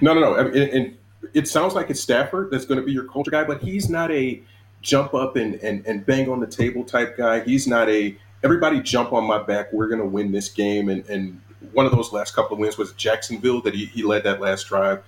No, 0.01 0.15
no, 0.15 0.21
no. 0.21 0.35
And, 0.35 0.55
and 0.57 0.97
it 1.35 1.49
sounds 1.49 1.75
like 1.75 1.91
it's 1.91 2.01
Stafford 2.01 2.51
that's 2.51 2.65
going 2.65 2.81
to 2.81 2.87
be 2.87 2.93
your 2.93 3.05
culture 3.05 3.31
guy, 3.31 3.45
but 3.45 3.61
he's 3.61 3.89
not 3.89 4.11
a 4.11 4.43
jump 4.83 5.15
up 5.15 5.37
and, 5.37 5.55
and, 5.57 5.87
and 5.87 6.05
bang 6.07 6.29
on 6.31 6.41
the 6.41 6.47
table 6.47 6.85
type 6.85 7.17
guy. 7.17 7.41
He's 7.41 7.67
not 7.67 7.89
a 7.89 8.17
everybody 8.43 8.81
jump 8.81 9.13
on 9.13 9.25
my 9.25 9.43
back. 9.43 9.73
We're 9.73 9.89
going 9.89 10.01
to 10.01 10.07
win 10.07 10.33
this 10.33 10.49
game. 10.49 10.89
And, 10.89 11.07
and 11.09 11.41
one 11.73 11.87
of 11.87 11.93
those 11.93 12.13
last 12.13 12.35
couple 12.35 12.55
of 12.55 12.59
wins 12.59 12.79
was 12.79 12.93
Jacksonville 12.95 13.61
that 13.63 13.75
he, 13.75 13.87
he 13.87 14.03
led 14.03 14.25
that 14.25 14.41
last 14.41 14.65
drive. 14.65 15.03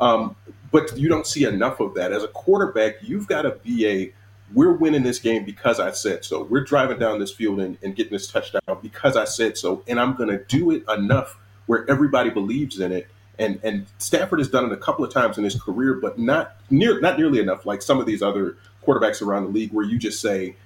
Um, 0.00 0.36
but 0.70 0.96
you 0.96 1.08
don't 1.08 1.26
see 1.26 1.44
enough 1.44 1.80
of 1.80 1.94
that. 1.94 2.12
As 2.12 2.22
a 2.22 2.28
quarterback, 2.28 2.96
you've 3.02 3.26
got 3.26 3.42
to 3.42 3.50
be 3.50 3.86
a 3.86 4.12
we're 4.52 4.72
winning 4.72 5.02
this 5.02 5.18
game 5.18 5.44
because 5.44 5.80
I 5.80 5.90
said 5.92 6.24
so. 6.24 6.42
We're 6.42 6.64
driving 6.64 6.98
down 6.98 7.18
this 7.18 7.32
field 7.32 7.60
and, 7.60 7.76
and 7.82 7.94
getting 7.94 8.12
this 8.12 8.26
touchdown 8.30 8.78
because 8.82 9.16
I 9.16 9.24
said 9.24 9.58
so. 9.58 9.82
And 9.86 10.00
I'm 10.00 10.14
going 10.14 10.30
to 10.30 10.42
do 10.44 10.70
it 10.70 10.84
enough 10.88 11.36
where 11.66 11.88
everybody 11.90 12.30
believes 12.30 12.80
in 12.80 12.92
it. 12.92 13.08
And 13.38 13.60
and 13.62 13.86
Stafford 13.98 14.40
has 14.40 14.48
done 14.48 14.64
it 14.64 14.72
a 14.72 14.76
couple 14.76 15.04
of 15.04 15.12
times 15.12 15.38
in 15.38 15.44
his 15.44 15.60
career, 15.60 15.94
but 15.94 16.18
not 16.18 16.56
near 16.70 17.00
not 17.00 17.18
nearly 17.18 17.38
enough 17.38 17.66
like 17.66 17.82
some 17.82 18.00
of 18.00 18.06
these 18.06 18.20
other 18.20 18.56
quarterbacks 18.84 19.22
around 19.22 19.44
the 19.44 19.50
league 19.50 19.72
where 19.72 19.84
you 19.84 19.96
just 19.96 20.20
say, 20.20 20.56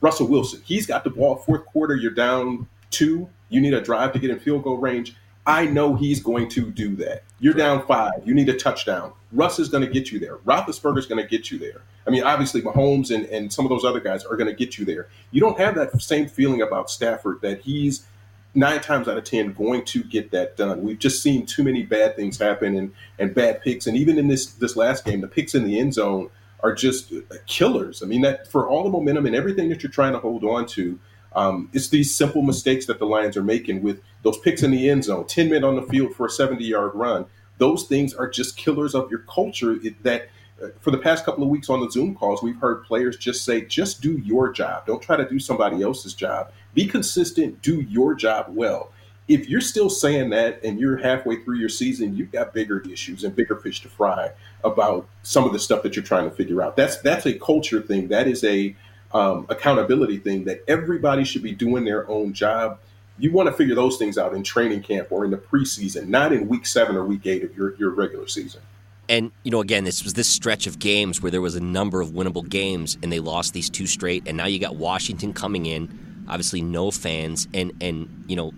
Russell 0.00 0.28
Wilson, 0.28 0.62
he's 0.64 0.86
got 0.86 1.02
the 1.02 1.10
ball 1.10 1.36
fourth 1.36 1.66
quarter, 1.66 1.96
you're 1.96 2.12
down 2.12 2.68
two, 2.90 3.28
you 3.48 3.60
need 3.60 3.74
a 3.74 3.80
drive 3.80 4.12
to 4.12 4.20
get 4.20 4.30
in 4.30 4.38
field 4.38 4.62
goal 4.62 4.76
range. 4.76 5.16
I 5.46 5.66
know 5.66 5.94
he's 5.94 6.22
going 6.22 6.48
to 6.50 6.70
do 6.70 6.94
that. 6.96 7.24
You're 7.38 7.54
down 7.54 7.86
five. 7.86 8.12
You 8.24 8.34
need 8.34 8.48
a 8.48 8.56
touchdown. 8.56 9.12
Russ 9.32 9.58
is 9.58 9.68
going 9.68 9.84
to 9.84 9.90
get 9.90 10.12
you 10.12 10.18
there. 10.18 10.36
Roethlisberger's 10.38 11.06
going 11.06 11.22
to 11.22 11.28
get 11.28 11.50
you 11.50 11.58
there. 11.58 11.82
I 12.06 12.10
mean, 12.10 12.24
obviously, 12.24 12.62
Mahomes 12.62 13.14
and, 13.14 13.24
and 13.26 13.52
some 13.52 13.64
of 13.64 13.70
those 13.70 13.84
other 13.84 14.00
guys 14.00 14.24
are 14.24 14.36
going 14.36 14.48
to 14.48 14.54
get 14.54 14.78
you 14.78 14.84
there. 14.84 15.08
You 15.30 15.40
don't 15.40 15.58
have 15.58 15.74
that 15.76 16.00
same 16.02 16.28
feeling 16.28 16.62
about 16.62 16.90
Stafford 16.90 17.40
that 17.42 17.60
he's 17.62 18.06
nine 18.54 18.80
times 18.80 19.06
out 19.06 19.16
of 19.16 19.24
ten 19.24 19.52
going 19.52 19.84
to 19.84 20.02
get 20.02 20.30
that 20.32 20.56
done. 20.56 20.82
We've 20.82 20.98
just 20.98 21.22
seen 21.22 21.46
too 21.46 21.62
many 21.62 21.84
bad 21.84 22.16
things 22.16 22.38
happen 22.38 22.76
and, 22.76 22.92
and 23.18 23.34
bad 23.34 23.62
picks. 23.62 23.86
And 23.86 23.96
even 23.96 24.18
in 24.18 24.28
this 24.28 24.46
this 24.46 24.76
last 24.76 25.04
game, 25.04 25.20
the 25.20 25.28
picks 25.28 25.54
in 25.54 25.64
the 25.64 25.78
end 25.78 25.94
zone 25.94 26.30
are 26.62 26.74
just 26.74 27.12
killers. 27.46 28.02
I 28.02 28.06
mean, 28.06 28.22
that 28.22 28.50
for 28.50 28.68
all 28.68 28.82
the 28.82 28.90
momentum 28.90 29.26
and 29.26 29.36
everything 29.36 29.68
that 29.70 29.82
you're 29.82 29.92
trying 29.92 30.12
to 30.12 30.18
hold 30.18 30.44
on 30.44 30.66
to, 30.66 30.98
um, 31.32 31.70
it's 31.72 31.88
these 31.88 32.14
simple 32.14 32.42
mistakes 32.42 32.86
that 32.86 32.98
the 32.98 33.06
Lions 33.06 33.36
are 33.36 33.42
making 33.42 33.82
with 33.82 34.00
those 34.22 34.38
picks 34.38 34.62
in 34.62 34.70
the 34.70 34.90
end 34.90 35.04
zone, 35.04 35.26
10 35.26 35.50
men 35.50 35.64
on 35.64 35.76
the 35.76 35.82
field 35.82 36.14
for 36.14 36.26
a 36.26 36.30
70 36.30 36.64
yard 36.64 36.92
run. 36.94 37.26
Those 37.58 37.84
things 37.84 38.14
are 38.14 38.28
just 38.28 38.56
killers 38.56 38.94
of 38.94 39.10
your 39.10 39.20
culture 39.20 39.72
it, 39.82 40.02
that 40.02 40.28
uh, 40.62 40.68
for 40.80 40.90
the 40.90 40.98
past 40.98 41.24
couple 41.24 41.44
of 41.44 41.50
weeks 41.50 41.70
on 41.70 41.80
the 41.80 41.90
Zoom 41.90 42.14
calls, 42.14 42.42
we've 42.42 42.58
heard 42.58 42.84
players 42.84 43.16
just 43.16 43.44
say, 43.44 43.62
just 43.62 44.00
do 44.00 44.18
your 44.18 44.52
job. 44.52 44.86
Don't 44.86 45.02
try 45.02 45.16
to 45.16 45.28
do 45.28 45.38
somebody 45.38 45.82
else's 45.82 46.14
job. 46.14 46.52
Be 46.74 46.86
consistent, 46.86 47.62
do 47.62 47.80
your 47.82 48.14
job 48.14 48.46
well. 48.48 48.92
If 49.28 49.48
you're 49.48 49.60
still 49.60 49.90
saying 49.90 50.30
that 50.30 50.64
and 50.64 50.80
you're 50.80 50.96
halfway 50.96 51.36
through 51.44 51.58
your 51.58 51.68
season, 51.68 52.16
you've 52.16 52.32
got 52.32 52.52
bigger 52.52 52.80
issues 52.90 53.22
and 53.22 53.34
bigger 53.36 53.54
fish 53.54 53.80
to 53.82 53.88
fry 53.88 54.32
about 54.64 55.06
some 55.22 55.44
of 55.44 55.52
the 55.52 55.58
stuff 55.60 55.84
that 55.84 55.94
you're 55.94 56.04
trying 56.04 56.28
to 56.28 56.34
figure 56.34 56.60
out. 56.60 56.76
That's 56.76 56.96
that's 57.02 57.26
a 57.26 57.34
culture 57.34 57.80
thing. 57.80 58.08
That 58.08 58.26
is 58.26 58.42
a 58.42 58.74
um, 59.12 59.46
accountability 59.48 60.18
thing 60.18 60.44
that 60.44 60.62
everybody 60.68 61.24
should 61.24 61.42
be 61.42 61.52
doing 61.52 61.84
their 61.84 62.08
own 62.08 62.32
job. 62.32 62.78
You 63.18 63.32
want 63.32 63.48
to 63.48 63.52
figure 63.52 63.74
those 63.74 63.96
things 63.96 64.16
out 64.16 64.34
in 64.34 64.42
training 64.42 64.82
camp 64.82 65.08
or 65.10 65.24
in 65.24 65.30
the 65.30 65.36
preseason, 65.36 66.08
not 66.08 66.32
in 66.32 66.48
week 66.48 66.66
seven 66.66 66.96
or 66.96 67.04
week 67.04 67.26
eight 67.26 67.44
of 67.44 67.54
your, 67.56 67.76
your 67.76 67.90
regular 67.90 68.28
season. 68.28 68.62
And 69.08 69.32
you 69.42 69.50
know, 69.50 69.60
again, 69.60 69.82
this 69.84 70.04
was 70.04 70.14
this 70.14 70.28
stretch 70.28 70.68
of 70.68 70.78
games 70.78 71.20
where 71.20 71.32
there 71.32 71.40
was 71.40 71.56
a 71.56 71.60
number 71.60 72.00
of 72.00 72.10
winnable 72.10 72.48
games, 72.48 72.96
and 73.02 73.12
they 73.12 73.18
lost 73.18 73.52
these 73.52 73.68
two 73.68 73.86
straight. 73.86 74.22
And 74.26 74.36
now 74.36 74.46
you 74.46 74.60
got 74.60 74.76
Washington 74.76 75.32
coming 75.32 75.66
in, 75.66 76.24
obviously 76.28 76.62
no 76.62 76.92
fans, 76.92 77.48
and 77.52 77.72
and 77.80 78.24
you 78.28 78.36
know, 78.36 78.52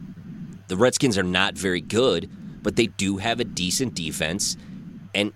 the 0.68 0.76
Redskins 0.76 1.16
are 1.16 1.22
not 1.22 1.54
very 1.54 1.80
good, 1.80 2.30
but 2.62 2.76
they 2.76 2.88
do 2.88 3.16
have 3.16 3.40
a 3.40 3.44
decent 3.44 3.94
defense. 3.94 4.58
And 5.14 5.32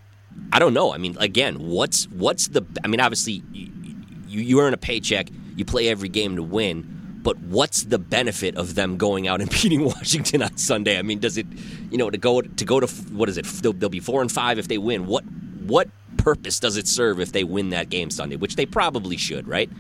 I 0.53 0.59
don't 0.59 0.75
know. 0.75 0.93
I 0.93 0.99
mean, 0.99 1.17
again, 1.19 1.57
what's 1.59 2.05
what's 2.09 2.49
the? 2.49 2.63
I 2.85 2.89
mean, 2.89 3.01
obviously, 3.01 3.43
you, 4.37 4.42
you 4.42 4.61
earn 4.61 4.75
a 4.75 4.77
paycheck, 4.77 5.29
you 5.57 5.64
play 5.64 5.88
every 5.88 6.09
game 6.09 6.37
to 6.37 6.42
win. 6.42 6.92
But 7.22 7.38
what's 7.38 7.83
the 7.83 7.99
benefit 7.99 8.57
of 8.57 8.77
them 8.77 8.99
going 8.99 9.27
out 9.27 9.40
and 9.40 9.51
beating 9.62 9.85
Washington 9.85 10.42
on 10.42 10.57
Sunday? 10.57 10.99
I 10.99 11.03
mean, 11.03 11.18
does 11.18 11.38
it, 11.38 11.46
you 11.90 11.99
know, 11.99 12.11
to 12.11 12.18
go 12.18 12.40
to 12.40 12.64
go 12.64 12.79
to 12.79 12.87
what 12.87 13.29
is 13.29 13.38
it? 13.38 13.46
They'll, 13.46 13.72
they'll 13.72 13.88
be 13.88 14.01
four 14.01 14.20
and 14.20 14.31
five 14.31 14.59
if 14.59 14.68
they 14.68 14.79
win. 14.79 15.07
What 15.07 15.25
what 15.66 15.88
purpose 16.18 16.61
does 16.61 16.77
it 16.77 16.87
serve 16.87 17.18
if 17.18 17.33
they 17.33 17.42
win 17.42 17.70
that 17.70 17.88
game 17.88 18.11
Sunday? 18.11 18.37
Which 18.37 18.57
they 18.57 18.66
probably 18.66 19.16
should, 19.16 19.49
right? 19.49 19.70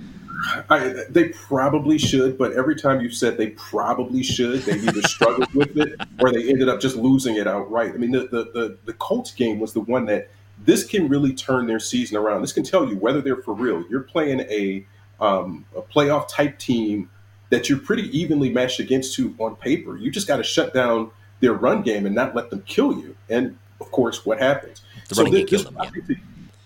I, 0.68 1.04
they 1.08 1.30
probably 1.30 1.98
should, 1.98 2.36
but 2.36 2.52
every 2.52 2.76
time 2.76 3.00
you've 3.00 3.14
said 3.14 3.38
they 3.38 3.50
probably 3.50 4.22
should, 4.22 4.62
they 4.62 4.74
either 4.74 5.02
struggled 5.02 5.52
with 5.54 5.76
it 5.78 5.98
or 6.20 6.30
they 6.30 6.48
ended 6.48 6.68
up 6.68 6.80
just 6.80 6.94
losing 6.94 7.36
it 7.36 7.46
outright. 7.48 7.92
I 7.94 7.96
mean, 7.96 8.10
the, 8.10 8.20
the, 8.20 8.50
the, 8.52 8.78
the 8.84 8.92
Colts 8.92 9.32
game 9.32 9.58
was 9.58 9.72
the 9.72 9.80
one 9.80 10.04
that 10.06 10.30
this 10.64 10.84
can 10.84 11.08
really 11.08 11.34
turn 11.34 11.66
their 11.66 11.78
season 11.78 12.16
around. 12.16 12.40
This 12.40 12.52
can 12.52 12.64
tell 12.64 12.88
you 12.88 12.96
whether 12.96 13.20
they're 13.20 13.36
for 13.36 13.54
real. 13.54 13.84
You're 13.88 14.00
playing 14.00 14.40
a, 14.40 14.86
um, 15.20 15.64
a 15.76 15.82
playoff 15.82 16.28
type 16.28 16.58
team 16.58 17.10
that 17.50 17.68
you're 17.68 17.78
pretty 17.78 18.16
evenly 18.16 18.50
matched 18.50 18.80
against 18.80 19.14
to 19.14 19.34
on 19.38 19.56
paper. 19.56 19.96
You 19.96 20.10
just 20.10 20.26
got 20.26 20.38
to 20.38 20.42
shut 20.42 20.74
down 20.74 21.10
their 21.40 21.52
run 21.52 21.82
game 21.82 22.06
and 22.06 22.14
not 22.14 22.34
let 22.34 22.50
them 22.50 22.62
kill 22.66 22.96
you. 22.96 23.16
And 23.28 23.56
of 23.80 23.90
course, 23.90 24.24
what 24.24 24.38
happens? 24.38 24.82
The 25.08 25.14
so 25.14 25.24
this, 25.24 25.50
this 25.50 25.64
them, 25.64 25.76
yeah. 25.78 26.16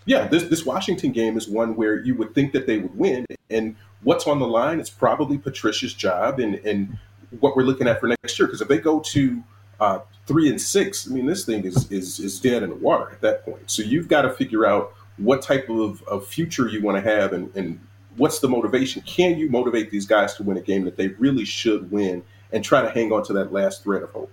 yeah, 0.07 0.29
this 0.29 0.45
this 0.45 0.65
Washington 0.65 1.13
game 1.13 1.37
is 1.37 1.49
one 1.49 1.75
where 1.77 2.01
you 2.01 2.15
would 2.15 2.35
think 2.35 2.53
that 2.53 2.67
they 2.67 2.79
would 2.79 2.97
win. 2.97 3.27
And 3.51 3.77
what's 4.03 4.27
on 4.27 4.39
the 4.39 4.47
line? 4.47 4.81
It's 4.81 4.91
probably 4.91 5.37
Patricia's 5.39 5.93
job 5.93 6.39
and 6.39 6.55
and 6.57 6.97
what 7.41 7.57
we're 7.57 7.65
looking 7.65 7.89
at 7.89 8.01
for 8.01 8.07
next 8.07 8.39
year. 8.39 8.47
Because 8.47 8.61
if 8.61 8.69
they 8.69 8.79
go 8.79 9.01
to 9.01 9.43
uh, 9.81 10.01
three 10.27 10.49
and 10.49 10.61
six, 10.61 11.11
I 11.11 11.15
mean, 11.15 11.27
this 11.27 11.45
thing 11.45 11.65
is 11.65 11.91
is 11.91 12.21
is 12.21 12.39
dead 12.41 12.63
in 12.63 12.71
the 12.71 12.77
water 12.77 13.11
at 13.11 13.21
that 13.23 13.45
point. 13.45 13.71
So 13.71 13.83
you've 13.83 14.09
got 14.09 14.23
to 14.23 14.31
figure 14.31 14.67
out 14.67 14.93
what 15.17 15.43
type 15.43 15.69
of, 15.69 16.03
of 16.05 16.27
future 16.27 16.69
you 16.69 16.83
want 16.83 17.03
to 17.03 17.11
have 17.11 17.33
and, 17.33 17.55
and 17.55 17.81
what's 18.17 18.39
the 18.41 18.49
motivation. 18.49 19.03
Can 19.03 19.39
you 19.39 19.51
motivate 19.51 19.91
these 19.91 20.07
guys 20.07 20.35
to 20.35 20.43
win 20.43 20.57
a 20.57 20.61
game 20.61 20.85
that 20.85 20.97
they 20.97 21.09
really 21.09 21.45
should 21.45 21.91
win 21.91 22.23
and 22.53 22.65
try 22.65 22.83
to 22.83 22.91
hang 22.91 23.13
on 23.13 23.23
to 23.25 23.33
that 23.35 23.53
last 23.53 23.83
thread 23.83 24.03
of 24.03 24.11
hope? 24.11 24.31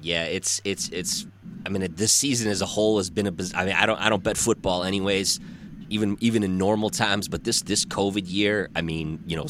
Yeah, 0.00 0.24
it's 0.24 0.60
it's 0.64 0.88
it's. 0.90 1.26
I 1.64 1.68
mean, 1.68 1.92
this 1.94 2.12
season 2.12 2.50
as 2.50 2.62
a 2.62 2.66
whole 2.66 2.98
has 2.98 3.10
been 3.10 3.26
a. 3.26 3.34
I 3.54 3.64
mean, 3.64 3.74
I 3.74 3.86
don't 3.86 4.00
I 4.00 4.08
don't 4.08 4.22
bet 4.22 4.36
football 4.36 4.84
anyways, 4.84 5.40
even 5.88 6.16
even 6.20 6.42
in 6.42 6.58
normal 6.58 6.90
times. 6.90 7.28
But 7.28 7.44
this 7.44 7.62
this 7.62 7.84
COVID 7.84 8.24
year, 8.26 8.68
I 8.76 8.82
mean, 8.82 9.22
you 9.26 9.36
know 9.36 9.46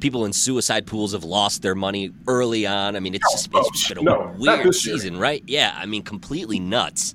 people 0.00 0.24
in 0.24 0.32
suicide 0.32 0.86
pools 0.86 1.12
have 1.12 1.24
lost 1.24 1.62
their 1.62 1.74
money 1.74 2.10
early 2.26 2.66
on. 2.66 2.96
I 2.96 3.00
mean, 3.00 3.14
it's 3.14 3.30
just 3.32 3.50
it's 3.52 3.70
just 3.70 3.88
been 3.88 3.98
a 3.98 4.02
no, 4.02 4.34
weird 4.38 4.74
season, 4.74 5.18
right? 5.18 5.42
Yeah, 5.46 5.72
I 5.76 5.86
mean, 5.86 6.02
completely 6.02 6.58
nuts. 6.58 7.14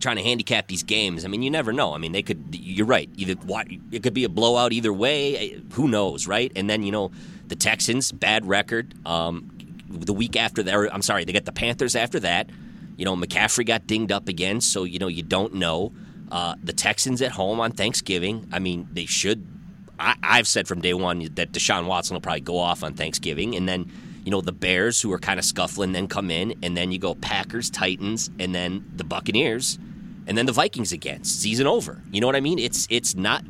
Trying 0.00 0.16
to 0.16 0.22
handicap 0.22 0.66
these 0.66 0.82
games. 0.82 1.24
I 1.24 1.28
mean, 1.28 1.42
you 1.42 1.50
never 1.50 1.72
know. 1.72 1.94
I 1.94 1.98
mean, 1.98 2.12
they 2.12 2.20
could. 2.20 2.44
You're 2.52 2.86
right. 2.86 3.08
Either 3.16 3.36
it 3.90 4.02
could 4.02 4.12
be 4.12 4.24
a 4.24 4.28
blowout 4.28 4.72
either 4.72 4.92
way. 4.92 5.62
Who 5.72 5.88
knows, 5.88 6.26
right? 6.26 6.52
And 6.56 6.68
then 6.68 6.82
you 6.82 6.92
know, 6.92 7.10
the 7.46 7.56
Texans 7.56 8.12
bad 8.12 8.44
record. 8.44 8.94
Um, 9.06 9.50
the 9.88 10.12
week 10.12 10.36
after 10.36 10.62
that, 10.64 10.90
I'm 10.92 11.00
sorry, 11.00 11.24
they 11.24 11.32
got 11.32 11.44
the 11.44 11.52
Panthers 11.52 11.96
after 11.96 12.20
that. 12.20 12.50
You 12.96 13.04
know, 13.04 13.16
McCaffrey 13.16 13.64
got 13.64 13.86
dinged 13.86 14.12
up 14.12 14.28
again, 14.28 14.60
so 14.60 14.84
you 14.84 14.98
know 14.98 15.08
you 15.08 15.22
don't 15.22 15.54
know. 15.54 15.92
Uh, 16.30 16.56
the 16.62 16.72
Texans 16.72 17.22
at 17.22 17.30
home 17.30 17.60
on 17.60 17.70
Thanksgiving. 17.70 18.48
I 18.52 18.58
mean, 18.58 18.88
they 18.92 19.06
should 19.06 19.46
I, 19.98 20.16
have 20.22 20.48
said 20.48 20.66
from 20.66 20.80
day 20.80 20.94
one 20.94 21.20
that 21.34 21.52
Deshaun 21.52 21.86
Watson 21.86 22.14
will 22.14 22.20
probably 22.20 22.40
go 22.40 22.58
off 22.58 22.82
on 22.82 22.94
Thanksgiving, 22.94 23.54
and 23.54 23.68
then 23.68 23.90
you 24.24 24.30
know 24.30 24.40
the 24.40 24.52
Bears, 24.52 25.00
who 25.00 25.12
are 25.12 25.18
kind 25.18 25.38
of 25.38 25.44
scuffling, 25.44 25.92
then 25.92 26.08
come 26.08 26.30
in, 26.30 26.54
and 26.62 26.76
then 26.76 26.92
you 26.92 26.98
go 26.98 27.14
Packers, 27.14 27.70
Titans, 27.70 28.30
and 28.38 28.54
then 28.54 28.84
the 28.94 29.04
Buccaneers, 29.04 29.78
and 30.26 30.36
then 30.36 30.46
the 30.46 30.52
Vikings 30.52 30.92
again. 30.92 31.24
Season 31.24 31.66
over. 31.66 32.02
You 32.10 32.20
know 32.20 32.26
what 32.26 32.36
I 32.36 32.40
mean? 32.40 32.58
It's 32.58 32.86
it's 32.90 33.14
not. 33.14 33.44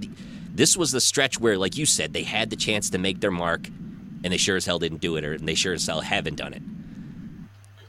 This 0.55 0.77
was 0.77 0.93
the 0.93 1.01
stretch 1.01 1.41
where, 1.41 1.59
like 1.59 1.77
you 1.77 1.87
said, 1.87 2.13
they 2.13 2.23
had 2.23 2.51
the 2.51 2.57
chance 2.57 2.91
to 2.91 2.99
make 2.99 3.21
their 3.21 3.31
mark, 3.31 3.67
and 3.67 4.33
they 4.33 4.37
sure 4.37 4.57
as 4.57 4.67
hell 4.67 4.79
didn't 4.79 5.01
do 5.01 5.17
it, 5.17 5.25
or 5.25 5.33
and 5.33 5.49
they 5.49 5.55
sure 5.55 5.75
as 5.75 5.87
hell 5.87 6.01
haven't 6.01 6.37
done 6.37 6.55
it. 6.55 6.63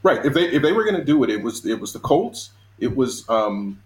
Right. 0.01 0.23
If 0.23 0.33
they 0.33 0.45
if 0.51 0.61
they 0.61 0.71
were 0.71 0.83
going 0.83 0.97
to 0.97 1.03
do 1.03 1.23
it, 1.23 1.29
it 1.29 1.41
was 1.41 1.65
it 1.65 1.79
was 1.79 1.93
the 1.93 1.99
Colts. 1.99 2.51
It 2.77 2.95
was 2.95 3.27
um, 3.29 3.81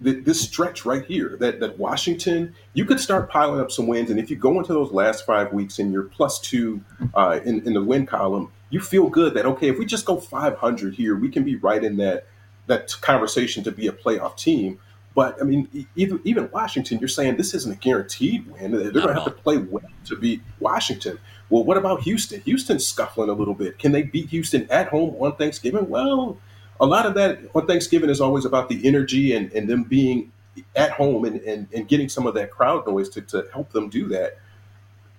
this 0.00 0.40
stretch 0.40 0.84
right 0.84 1.04
here 1.04 1.36
that, 1.40 1.60
that 1.60 1.78
Washington, 1.78 2.54
you 2.74 2.84
could 2.84 3.00
start 3.00 3.30
piling 3.30 3.60
up 3.60 3.70
some 3.70 3.86
wins. 3.86 4.10
And 4.10 4.18
if 4.18 4.30
you 4.30 4.36
go 4.36 4.58
into 4.58 4.72
those 4.72 4.92
last 4.92 5.24
five 5.24 5.52
weeks 5.52 5.78
and 5.78 5.92
you're 5.92 6.04
plus 6.04 6.40
two 6.40 6.82
uh, 7.14 7.40
in, 7.44 7.66
in 7.66 7.74
the 7.74 7.82
win 7.82 8.06
column, 8.06 8.50
you 8.70 8.80
feel 8.80 9.08
good 9.08 9.34
that, 9.34 9.46
okay, 9.46 9.68
if 9.68 9.78
we 9.78 9.86
just 9.86 10.04
go 10.04 10.16
500 10.18 10.94
here, 10.94 11.16
we 11.16 11.28
can 11.28 11.44
be 11.44 11.56
right 11.56 11.82
in 11.82 11.96
that, 11.98 12.26
that 12.66 12.94
conversation 13.00 13.62
to 13.64 13.72
be 13.72 13.86
a 13.86 13.92
playoff 13.92 14.36
team. 14.36 14.78
But 15.14 15.40
I 15.40 15.44
mean, 15.44 15.86
even, 15.94 16.20
even 16.24 16.50
Washington, 16.50 16.98
you're 16.98 17.08
saying 17.08 17.36
this 17.36 17.54
isn't 17.54 17.70
a 17.70 17.76
guaranteed 17.76 18.50
win. 18.50 18.72
They're 18.72 18.90
going 18.90 19.08
to 19.08 19.14
have 19.14 19.24
to 19.24 19.30
play 19.30 19.58
well 19.58 19.84
to 20.06 20.16
beat 20.16 20.42
Washington. 20.58 21.18
Well, 21.50 21.62
what 21.62 21.76
about 21.76 22.02
Houston? 22.02 22.40
Houston's 22.40 22.84
scuffling 22.84 23.28
a 23.28 23.32
little 23.32 23.54
bit. 23.54 23.78
Can 23.78 23.92
they 23.92 24.02
beat 24.02 24.30
Houston 24.30 24.68
at 24.70 24.88
home 24.88 25.14
on 25.20 25.36
Thanksgiving? 25.36 25.88
Well, 25.88 26.38
a 26.80 26.86
lot 26.86 27.06
of 27.06 27.14
that 27.14 27.38
on 27.54 27.66
Thanksgiving 27.66 28.10
is 28.10 28.20
always 28.20 28.44
about 28.44 28.68
the 28.68 28.86
energy 28.86 29.34
and, 29.34 29.52
and 29.52 29.68
them 29.68 29.84
being 29.84 30.32
at 30.76 30.90
home 30.90 31.24
and, 31.24 31.40
and, 31.40 31.66
and 31.72 31.88
getting 31.88 32.08
some 32.08 32.26
of 32.26 32.34
that 32.34 32.50
crowd 32.50 32.86
noise 32.86 33.08
to, 33.10 33.20
to 33.22 33.46
help 33.52 33.70
them 33.72 33.88
do 33.88 34.08
that. 34.08 34.38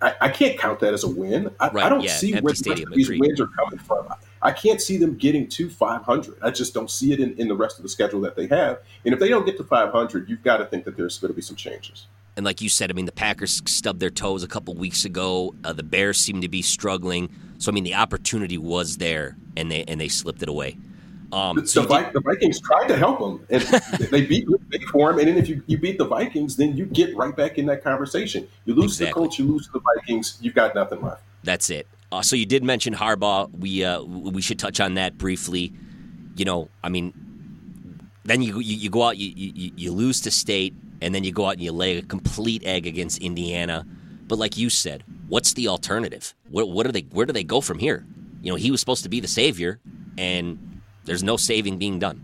I, 0.02 0.14
I 0.22 0.30
can't 0.30 0.60
count 0.60 0.80
that 0.82 0.94
as 0.94 1.04
a 1.04 1.10
win. 1.10 1.50
I, 1.60 1.70
right, 1.70 1.86
I 1.86 1.90
don't 1.90 2.02
yeah, 2.02 2.16
see 2.16 2.34
where 2.34 2.54
the 2.54 2.86
these 2.94 3.10
wins 3.10 3.40
are 3.40 3.48
coming 3.48 3.80
from. 3.80 4.08
I 4.42 4.52
can't 4.52 4.82
see 4.82 4.98
them 4.98 5.16
getting 5.16 5.48
to 5.50 5.70
500. 5.70 6.38
I 6.42 6.52
just 6.52 6.74
don't 6.74 6.92
see 6.92 7.14
it 7.14 7.20
in, 7.20 7.34
in 7.40 7.48
the 7.48 7.56
rest 7.56 7.78
of 7.78 7.84
the 7.84 7.90
schedule 7.90 8.22
that 8.22 8.36
they 8.36 8.48
have. 8.48 8.80
And 9.04 9.14
if 9.14 9.20
they 9.20 9.30
don't 9.30 9.46
get 9.46 9.58
to 9.58 9.64
500, 9.64 10.30
you've 10.30 10.44
got 10.44 10.58
to 10.58 10.66
think 10.66 10.86
that 10.86 10.96
there's 10.96 11.18
going 11.18 11.32
to 11.32 11.36
be 11.36 11.42
some 11.42 11.56
changes. 11.56 12.08
And 12.38 12.46
like 12.46 12.62
you 12.62 12.70
said, 12.70 12.92
I 12.92 12.94
mean, 12.94 13.06
the 13.06 13.14
Packers 13.14 13.62
stubbed 13.66 14.02
their 14.02 14.10
toes 14.10 14.44
a 14.44 14.48
couple 14.48 14.76
weeks 14.76 15.06
ago. 15.06 15.56
Uh, 15.64 15.74
the 15.74 15.84
Bears 15.84 16.20
seem 16.20 16.42
to 16.42 16.50
be 16.50 16.62
struggling. 16.62 17.30
So 17.58 17.72
I 17.72 17.74
mean, 17.74 17.86
the 17.86 17.96
opportunity 17.96 18.58
was 18.58 18.98
there, 18.98 19.38
and 19.56 19.72
they 19.72 19.86
and 19.86 20.00
they 20.00 20.10
slipped 20.10 20.44
it 20.44 20.50
away. 20.50 20.78
Um, 21.36 21.58
the, 21.58 21.68
so 21.68 21.82
the, 21.82 22.12
the, 22.14 22.22
Vikings 22.22 22.62
tried 22.62 22.88
to 22.88 22.96
help 22.96 23.20
them, 23.20 23.46
and 23.50 23.62
they 24.10 24.26
beat 24.26 24.48
they 24.72 24.80
for 24.80 25.12
them. 25.12 25.20
And 25.20 25.28
then 25.28 25.38
if 25.38 25.50
you, 25.50 25.62
you 25.68 25.78
beat 25.78 25.98
the 25.98 26.08
Vikings, 26.08 26.56
then 26.56 26.78
you 26.78 26.86
get 26.86 27.14
right 27.18 27.36
back 27.36 27.58
in 27.58 27.66
that 27.66 27.84
conversation. 27.84 28.48
You 28.64 28.74
lose 28.74 28.94
exactly. 28.94 29.06
to 29.06 29.10
the 29.10 29.14
Colts, 29.14 29.40
you 29.40 29.46
lose 29.46 29.66
to 29.66 29.74
the 29.74 29.82
Vikings, 29.82 30.38
you've 30.40 30.56
got 30.56 30.74
nothing 30.76 31.02
left. 31.02 31.24
That's 31.44 31.70
it. 31.70 31.88
Uh, 32.10 32.22
so 32.22 32.38
you 32.38 32.46
did 32.46 32.64
mention 32.64 32.94
Harbaugh. 32.94 33.52
We 33.52 33.84
uh, 33.84 34.02
we 34.02 34.42
should 34.42 34.58
touch 34.58 34.80
on 34.80 34.94
that 34.94 35.18
briefly. 35.18 35.74
You 36.38 36.46
know, 36.46 36.70
I 36.82 36.88
mean, 36.88 37.14
then 38.24 38.42
you 38.42 38.60
you, 38.60 38.78
you 38.78 38.90
go 38.90 39.04
out, 39.04 39.18
you, 39.18 39.34
you 39.36 39.72
you 39.76 39.92
lose 39.92 40.22
to 40.22 40.32
State, 40.32 40.74
and 41.02 41.14
then 41.14 41.26
you 41.26 41.34
go 41.34 41.48
out 41.48 41.56
and 41.56 41.62
you 41.62 41.74
lay 41.74 41.98
a 41.98 42.02
complete 42.02 42.64
egg 42.64 42.88
against 42.88 43.18
Indiana. 43.18 43.86
But 44.26 44.40
like 44.40 44.56
you 44.56 44.70
said, 44.70 45.04
what's 45.28 45.52
the 45.52 45.68
alternative? 45.68 46.34
What 46.50 46.70
what 46.70 46.88
are 46.88 46.94
they? 46.94 47.02
Where 47.12 47.26
do 47.26 47.34
they 47.34 47.44
go 47.44 47.60
from 47.60 47.80
here? 47.80 48.06
You 48.42 48.54
know, 48.54 48.56
he 48.56 48.72
was 48.72 48.80
supposed 48.80 49.04
to 49.04 49.10
be 49.10 49.20
the 49.20 49.28
savior, 49.28 49.82
and 50.18 50.75
there's 51.06 51.24
no 51.24 51.38
saving 51.38 51.78
being 51.78 52.00
done. 52.00 52.22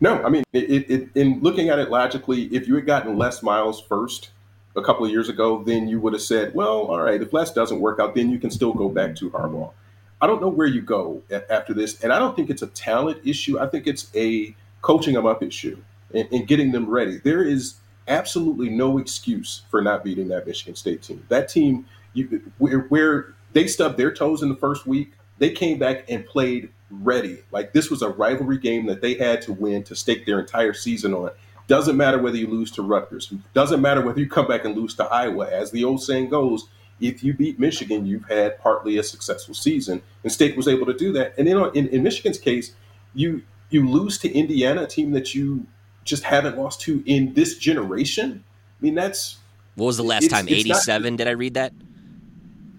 No, 0.00 0.22
I 0.22 0.28
mean, 0.28 0.44
it, 0.52 0.90
it, 0.90 1.08
in 1.16 1.40
looking 1.40 1.70
at 1.70 1.78
it 1.78 1.90
logically, 1.90 2.44
if 2.54 2.68
you 2.68 2.76
had 2.76 2.86
gotten 2.86 3.18
Les 3.18 3.42
Miles 3.42 3.80
first 3.80 4.30
a 4.76 4.82
couple 4.82 5.04
of 5.04 5.10
years 5.10 5.28
ago, 5.28 5.62
then 5.64 5.88
you 5.88 5.98
would 6.00 6.12
have 6.12 6.22
said, 6.22 6.54
well, 6.54 6.86
all 6.86 7.00
right, 7.00 7.20
if 7.20 7.32
Les 7.32 7.52
doesn't 7.52 7.80
work 7.80 7.98
out, 7.98 8.14
then 8.14 8.30
you 8.30 8.38
can 8.38 8.50
still 8.50 8.72
go 8.72 8.88
back 8.88 9.16
to 9.16 9.30
Harbaugh. 9.30 9.72
I 10.20 10.26
don't 10.26 10.40
know 10.40 10.48
where 10.48 10.66
you 10.66 10.82
go 10.82 11.22
after 11.50 11.74
this, 11.74 12.02
and 12.02 12.12
I 12.12 12.18
don't 12.18 12.34
think 12.36 12.50
it's 12.50 12.62
a 12.62 12.68
talent 12.68 13.20
issue. 13.24 13.58
I 13.58 13.66
think 13.66 13.86
it's 13.86 14.10
a 14.14 14.54
coaching 14.82 15.14
them 15.14 15.26
up 15.26 15.42
issue 15.42 15.78
and, 16.14 16.28
and 16.32 16.46
getting 16.46 16.72
them 16.72 16.88
ready. 16.88 17.18
There 17.18 17.42
is 17.42 17.74
absolutely 18.06 18.68
no 18.68 18.98
excuse 18.98 19.62
for 19.70 19.82
not 19.82 20.02
beating 20.02 20.28
that 20.28 20.46
Michigan 20.46 20.74
State 20.74 21.02
team. 21.02 21.24
That 21.28 21.48
team, 21.48 21.86
you, 22.14 22.42
where, 22.58 22.80
where 22.80 23.34
they 23.52 23.66
stubbed 23.66 23.96
their 23.96 24.12
toes 24.12 24.42
in 24.42 24.48
the 24.48 24.56
first 24.56 24.86
week, 24.86 25.12
they 25.38 25.50
came 25.50 25.78
back 25.78 26.04
and 26.08 26.24
played 26.26 26.70
ready. 26.90 27.42
Like 27.50 27.72
this 27.72 27.90
was 27.90 28.02
a 28.02 28.08
rivalry 28.08 28.58
game 28.58 28.86
that 28.86 29.00
they 29.00 29.14
had 29.14 29.42
to 29.42 29.52
win 29.52 29.82
to 29.84 29.94
stake 29.94 30.26
their 30.26 30.40
entire 30.40 30.72
season 30.72 31.14
on. 31.14 31.30
Doesn't 31.66 31.96
matter 31.96 32.18
whether 32.18 32.36
you 32.36 32.46
lose 32.46 32.70
to 32.72 32.82
Rutgers. 32.82 33.32
Doesn't 33.52 33.82
matter 33.82 34.00
whether 34.00 34.20
you 34.20 34.28
come 34.28 34.46
back 34.46 34.64
and 34.64 34.74
lose 34.74 34.94
to 34.94 35.04
Iowa. 35.04 35.50
As 35.50 35.70
the 35.70 35.84
old 35.84 36.02
saying 36.02 36.30
goes, 36.30 36.66
if 37.00 37.22
you 37.22 37.34
beat 37.34 37.60
Michigan, 37.60 38.06
you've 38.06 38.24
had 38.24 38.58
partly 38.58 38.96
a 38.96 39.02
successful 39.02 39.54
season. 39.54 40.02
And 40.22 40.32
State 40.32 40.56
was 40.56 40.66
able 40.66 40.86
to 40.86 40.94
do 40.94 41.12
that. 41.12 41.34
And 41.36 41.46
then 41.46 41.58
in, 41.74 41.88
in 41.88 42.02
Michigan's 42.02 42.38
case, 42.38 42.72
you 43.14 43.42
you 43.70 43.88
lose 43.88 44.16
to 44.18 44.32
Indiana, 44.32 44.84
a 44.84 44.86
team 44.86 45.12
that 45.12 45.34
you 45.34 45.66
just 46.04 46.24
haven't 46.24 46.56
lost 46.56 46.80
to 46.82 47.02
in 47.04 47.34
this 47.34 47.58
generation. 47.58 48.44
I 48.80 48.84
mean, 48.84 48.94
that's 48.94 49.36
what 49.74 49.86
was 49.86 49.96
the 49.98 50.04
last 50.04 50.30
time? 50.30 50.48
Eighty 50.48 50.72
seven? 50.72 51.16
Did 51.16 51.28
I 51.28 51.32
read 51.32 51.54
that? 51.54 51.72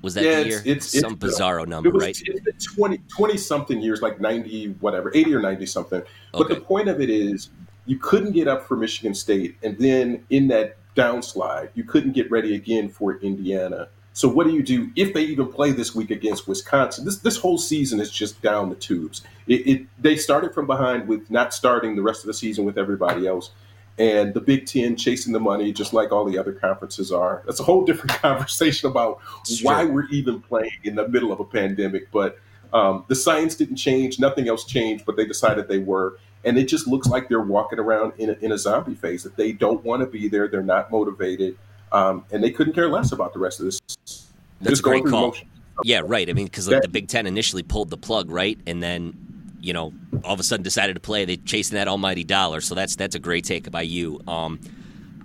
Was 0.01 0.13
that 0.13 0.23
yeah, 0.23 0.43
the 0.43 0.49
year? 0.49 0.61
It's, 0.65 0.93
it's 0.93 0.99
some 0.99 1.13
it's, 1.13 1.39
bizarro 1.39 1.67
number, 1.67 1.89
was, 1.89 2.03
right? 2.03 2.21
It's 2.25 2.73
20, 2.73 2.99
20 3.09 3.37
something 3.37 3.81
years, 3.81 4.01
like 4.01 4.21
90, 4.21 4.75
whatever, 4.79 5.11
80 5.13 5.35
or 5.35 5.41
90 5.41 5.65
something. 5.65 6.01
But 6.31 6.47
the 6.47 6.55
point 6.55 6.87
of 6.87 7.01
it 7.01 7.09
is, 7.09 7.49
you 7.85 7.97
couldn't 7.97 8.33
get 8.33 8.47
up 8.47 8.67
for 8.67 8.77
Michigan 8.77 9.13
State. 9.13 9.57
And 9.63 9.77
then 9.77 10.23
in 10.29 10.47
that 10.49 10.77
downslide, 10.95 11.69
you 11.73 11.83
couldn't 11.83 12.13
get 12.13 12.29
ready 12.29 12.55
again 12.55 12.89
for 12.89 13.17
Indiana. 13.17 13.89
So 14.13 14.27
what 14.27 14.45
do 14.45 14.53
you 14.53 14.63
do 14.63 14.91
if 14.95 15.13
they 15.13 15.23
even 15.23 15.47
play 15.47 15.71
this 15.71 15.95
week 15.95 16.11
against 16.11 16.47
Wisconsin? 16.47 17.05
This 17.05 17.19
this 17.19 17.37
whole 17.37 17.57
season 17.57 17.99
is 17.99 18.11
just 18.11 18.41
down 18.41 18.69
the 18.69 18.75
tubes. 18.75 19.21
It, 19.47 19.67
it, 19.67 19.87
they 19.97 20.17
started 20.17 20.53
from 20.53 20.67
behind 20.67 21.07
with 21.07 21.31
not 21.31 21.53
starting 21.53 21.95
the 21.95 22.01
rest 22.01 22.21
of 22.21 22.27
the 22.27 22.33
season 22.33 22.65
with 22.65 22.77
everybody 22.77 23.27
else 23.27 23.51
and 23.99 24.33
the 24.33 24.39
Big 24.39 24.65
Ten 24.65 24.95
chasing 24.95 25.33
the 25.33 25.41
money, 25.41 25.73
just 25.73 25.93
like 25.93 26.11
all 26.13 26.23
the 26.23 26.37
other 26.37 26.53
conferences 26.53 27.11
are. 27.11 27.43
That's 27.45 27.59
a 27.59 27.63
whole 27.63 27.83
different 27.83 28.11
conversation 28.21 28.89
about 28.89 29.19
why 29.61 29.83
we're 29.83 30.07
even 30.07 30.41
playing 30.41 30.71
in 30.83 30.95
the 30.95 31.07
middle 31.07 31.33
of 31.33 31.41
a 31.41 31.45
pandemic. 31.45 32.09
But 32.11 32.39
um, 32.73 33.03
the 33.09 33.15
science 33.15 33.55
didn't 33.55 33.75
change, 33.75 34.17
nothing 34.17 34.47
else 34.47 34.63
changed, 34.63 35.05
but 35.05 35.17
they 35.17 35.25
decided 35.25 35.67
they 35.67 35.79
were. 35.79 36.17
And 36.45 36.57
it 36.57 36.69
just 36.69 36.87
looks 36.87 37.07
like 37.07 37.27
they're 37.27 37.41
walking 37.41 37.77
around 37.77 38.13
in 38.17 38.29
a, 38.29 38.33
in 38.33 38.53
a 38.53 38.57
zombie 38.57 38.95
phase 38.95 39.23
that 39.23 39.35
they 39.35 39.51
don't 39.51 39.83
want 39.83 40.01
to 40.01 40.05
be 40.05 40.29
there. 40.29 40.47
They're 40.47 40.63
not 40.63 40.89
motivated. 40.89 41.57
Um, 41.91 42.23
and 42.31 42.41
they 42.41 42.51
couldn't 42.51 42.73
care 42.73 42.87
less 42.87 43.11
about 43.11 43.33
the 43.33 43.39
rest 43.39 43.59
of 43.59 43.65
this. 43.65 43.79
That's 44.05 44.29
just 44.69 44.79
a 44.79 44.83
great 44.83 45.05
call. 45.05 45.35
Yeah, 45.83 46.01
right. 46.05 46.29
I 46.29 46.33
mean, 46.33 46.45
because 46.45 46.69
like, 46.69 46.81
the 46.81 46.87
Big 46.87 47.09
Ten 47.09 47.27
initially 47.27 47.63
pulled 47.63 47.89
the 47.89 47.97
plug, 47.97 48.31
right? 48.31 48.57
And 48.65 48.81
then 48.81 49.28
you 49.61 49.73
know, 49.73 49.93
all 50.23 50.33
of 50.33 50.39
a 50.39 50.43
sudden 50.43 50.63
decided 50.63 50.93
to 50.93 50.99
play. 50.99 51.25
They're 51.25 51.35
chasing 51.37 51.75
that 51.75 51.87
almighty 51.87 52.23
dollar. 52.23 52.61
So 52.61 52.75
that's 52.75 52.95
that's 52.95 53.15
a 53.15 53.19
great 53.19 53.45
take 53.45 53.69
by 53.71 53.81
you. 53.81 54.21
Um, 54.27 54.59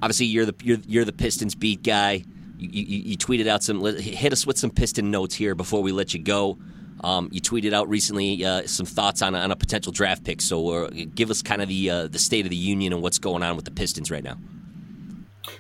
obviously, 0.03 0.27
you're 0.27 0.47
the 0.47 0.55
you're, 0.63 0.79
you're 0.87 1.05
the 1.05 1.13
Pistons 1.13 1.55
beat 1.55 1.83
guy. 1.83 2.25
You, 2.57 2.69
you, 2.71 2.99
you, 3.01 3.17
tweeted 3.17 3.49
out 3.49 3.63
some 3.63 3.85
hit 3.85 4.33
us 4.33 4.47
with 4.47 4.59
some 4.59 4.71
Piston 4.71 5.11
notes 5.11 5.35
here 5.35 5.55
before 5.55 5.83
we 5.83 5.93
let 5.93 6.15
you 6.15 6.21
go. 6.21 6.59
Um, 7.03 7.29
you 7.33 7.41
tweeted 7.41 7.73
out 7.73 7.89
recently 7.89 8.45
uh, 8.45 8.67
some 8.67 8.87
thoughts 8.87 9.23
on 9.23 9.35
on 9.35 9.51
a 9.51 9.57
potential 9.57 9.93
draft 9.93 10.25
pick. 10.25 10.41
So 10.41 10.69
uh, 10.69 10.91
give 11.15 11.31
us 11.31 11.43
kind 11.43 11.63
of 11.63 11.69
the 11.69 11.91
uh, 11.91 12.07
the 12.09 12.19
state 12.19 12.47
of 12.47 12.51
the 12.51 12.57
union 12.57 12.93
and 12.93 13.03
what's 13.03 13.19
going 13.19 13.43
on 13.43 13.57
with 13.57 13.65
the 13.65 13.71
Pistons 13.71 14.11
right 14.11 14.25
now. 14.25 14.39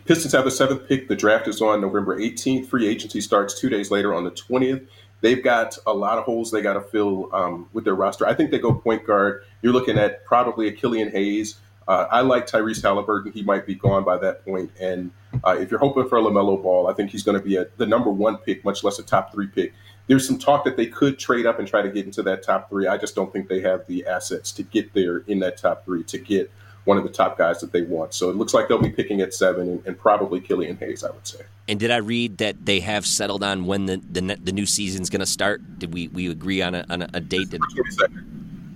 Pistons 0.06 0.32
have 0.32 0.44
the 0.44 0.50
seventh 0.50 0.88
pick. 0.88 1.08
The 1.08 1.16
draft 1.16 1.48
is 1.48 1.60
on 1.60 1.80
November 1.80 2.18
18th. 2.18 2.66
Free 2.66 2.86
agency 2.86 3.20
starts 3.20 3.58
two 3.58 3.68
days 3.68 3.90
later 3.90 4.14
on 4.14 4.24
the 4.24 4.30
20th 4.30 4.86
they've 5.24 5.42
got 5.42 5.78
a 5.86 5.92
lot 5.94 6.18
of 6.18 6.24
holes 6.24 6.50
they 6.50 6.60
got 6.60 6.74
to 6.74 6.82
fill 6.82 7.34
um, 7.34 7.66
with 7.72 7.84
their 7.84 7.94
roster. 7.94 8.26
I 8.26 8.34
think 8.34 8.50
they 8.50 8.58
go 8.58 8.74
point 8.74 9.06
guard. 9.06 9.42
You're 9.62 9.72
looking 9.72 9.96
at 9.96 10.22
probably 10.26 10.68
a 10.68 10.72
Killian 10.72 11.10
Hayes. 11.10 11.56
Uh, 11.88 12.06
I 12.10 12.20
like 12.20 12.46
Tyrese 12.46 12.82
Halliburton. 12.82 13.32
He 13.32 13.42
might 13.42 13.64
be 13.66 13.74
gone 13.74 14.04
by 14.04 14.18
that 14.18 14.44
point. 14.44 14.70
And 14.78 15.10
uh, 15.42 15.56
if 15.58 15.70
you're 15.70 15.80
hoping 15.80 16.06
for 16.10 16.18
a 16.18 16.22
LaMelo 16.22 16.62
Ball, 16.62 16.88
I 16.88 16.92
think 16.92 17.10
he's 17.10 17.22
going 17.22 17.38
to 17.38 17.44
be 17.44 17.56
a, 17.56 17.66
the 17.78 17.86
number 17.86 18.10
one 18.10 18.36
pick, 18.36 18.64
much 18.64 18.84
less 18.84 18.98
a 18.98 19.02
top 19.02 19.32
three 19.32 19.46
pick. 19.46 19.72
There's 20.08 20.26
some 20.26 20.38
talk 20.38 20.64
that 20.66 20.76
they 20.76 20.86
could 20.86 21.18
trade 21.18 21.46
up 21.46 21.58
and 21.58 21.66
try 21.66 21.80
to 21.80 21.90
get 21.90 22.04
into 22.04 22.22
that 22.24 22.42
top 22.42 22.68
three. 22.68 22.86
I 22.86 22.98
just 22.98 23.14
don't 23.14 23.32
think 23.32 23.48
they 23.48 23.62
have 23.62 23.86
the 23.86 24.06
assets 24.06 24.52
to 24.52 24.62
get 24.62 24.92
there 24.92 25.18
in 25.26 25.38
that 25.38 25.56
top 25.56 25.86
three 25.86 26.04
to 26.04 26.18
get 26.18 26.50
one 26.84 26.98
of 26.98 27.04
the 27.04 27.10
top 27.10 27.38
guys 27.38 27.60
that 27.60 27.72
they 27.72 27.82
want. 27.82 28.14
So 28.14 28.30
it 28.30 28.36
looks 28.36 28.54
like 28.54 28.68
they'll 28.68 28.78
be 28.78 28.90
picking 28.90 29.20
at 29.20 29.32
seven 29.32 29.68
and, 29.68 29.86
and 29.86 29.98
probably 29.98 30.40
Killian 30.40 30.76
Hayes, 30.78 31.02
I 31.02 31.10
would 31.10 31.26
say. 31.26 31.40
And 31.66 31.80
did 31.80 31.90
I 31.90 31.96
read 31.96 32.38
that 32.38 32.66
they 32.66 32.80
have 32.80 33.06
settled 33.06 33.42
on 33.42 33.64
when 33.64 33.86
the 33.86 33.96
the, 34.10 34.20
the 34.42 34.52
new 34.52 34.66
season's 34.66 35.08
going 35.08 35.20
to 35.20 35.26
start? 35.26 35.62
Did 35.78 35.94
we, 35.94 36.08
we 36.08 36.30
agree 36.30 36.60
on 36.60 36.74
a, 36.74 36.84
on 36.90 37.02
a 37.02 37.20
date? 37.20 37.50
That... 37.50 37.60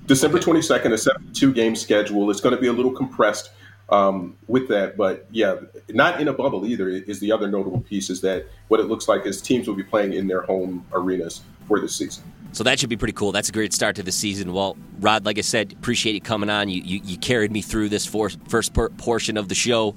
December 0.07 0.39
22nd, 0.39 0.93
a 0.93 0.99
72 0.99 1.53
game 1.53 1.77
schedule. 1.77 2.31
It's 2.31 2.41
going 2.41 2.55
to 2.55 2.61
be 2.61 2.69
a 2.69 2.73
little 2.73 2.93
compressed 2.93 3.51
um, 3.91 4.37
with 4.47 4.69
that. 4.69 4.97
But 4.97 5.27
yeah, 5.31 5.57
not 5.91 6.21
in 6.21 6.29
a 6.29 6.33
bubble 6.33 6.67
either 6.67 6.89
is 6.89 7.21
the 7.21 7.33
other 7.33 7.49
notable 7.49 7.81
piece 7.81 8.11
is 8.11 8.21
that 8.23 8.47
what 8.69 8.81
it 8.81 8.85
looks 8.85 9.09
like 9.09 9.27
is 9.27 9.41
teams 9.43 9.69
will 9.69 9.75
be 9.75 9.83
playing 9.83 10.15
in 10.15 10.27
their 10.27 10.43
home 10.43 10.87
arenas 10.93 11.43
for 11.67 11.81
this 11.81 11.97
season. 11.97 12.25
So 12.53 12.65
that 12.65 12.81
should 12.81 12.89
be 12.89 12.97
pretty 12.97 13.13
cool. 13.13 13.33
That's 13.33 13.49
a 13.49 13.53
great 13.53 13.73
start 13.73 13.97
to 13.97 14.03
the 14.03 14.13
season. 14.13 14.53
Well, 14.53 14.77
Rod, 15.01 15.25
like 15.25 15.39
I 15.39 15.43
said, 15.43 15.73
appreciate 15.73 16.15
you 16.15 16.21
coming 16.21 16.51
on. 16.51 16.69
You 16.69 16.83
you, 16.83 17.01
you 17.05 17.19
carried 17.19 17.53
me 17.53 17.63
through 17.63 17.89
this 17.91 18.07
for, 18.07 18.31
first 18.49 18.73
portion 18.73 19.37
of 19.37 19.49
the 19.49 19.55
show. 19.55 19.95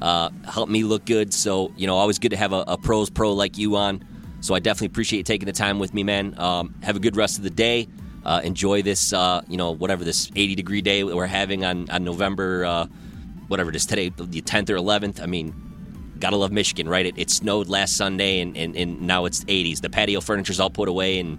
Uh, 0.00 0.30
helped 0.46 0.70
me 0.70 0.84
look 0.84 1.04
good. 1.04 1.34
So 1.34 1.72
you 1.76 1.86
know, 1.86 1.96
always 1.96 2.18
good 2.18 2.30
to 2.30 2.36
have 2.36 2.52
a, 2.52 2.64
a, 2.68 2.78
pros 2.78 3.10
pro 3.10 3.32
like 3.32 3.58
you 3.58 3.76
on. 3.76 4.04
So 4.40 4.54
I 4.54 4.60
definitely 4.60 4.86
appreciate 4.88 5.18
you 5.18 5.24
taking 5.24 5.46
the 5.46 5.52
time 5.52 5.80
with 5.80 5.92
me, 5.92 6.04
man. 6.04 6.38
Um, 6.38 6.74
have 6.82 6.94
a 6.94 7.00
good 7.00 7.16
rest 7.16 7.38
of 7.38 7.44
the 7.44 7.50
day. 7.50 7.88
Uh, 8.24 8.40
enjoy 8.44 8.82
this, 8.82 9.12
uh, 9.12 9.42
you 9.48 9.56
know, 9.56 9.72
whatever 9.72 10.04
this 10.04 10.30
80 10.36 10.54
degree 10.54 10.82
day 10.82 11.02
we're 11.02 11.26
having 11.26 11.64
on 11.64 11.90
on 11.90 12.04
November, 12.04 12.64
uh, 12.64 12.86
whatever 13.48 13.70
it 13.70 13.76
is 13.76 13.86
today, 13.86 14.10
the 14.10 14.40
10th 14.42 14.70
or 14.70 14.76
11th. 14.76 15.20
I 15.20 15.26
mean, 15.26 15.52
gotta 16.20 16.36
love 16.36 16.52
Michigan, 16.52 16.88
right? 16.88 17.06
It, 17.06 17.18
it 17.18 17.30
snowed 17.30 17.68
last 17.68 17.96
Sunday, 17.96 18.40
and, 18.40 18.56
and, 18.56 18.76
and 18.76 19.00
now 19.02 19.24
it's 19.24 19.44
80s. 19.44 19.80
The 19.80 19.90
patio 19.90 20.20
furniture's 20.20 20.60
all 20.60 20.70
put 20.70 20.88
away, 20.88 21.18
and 21.18 21.38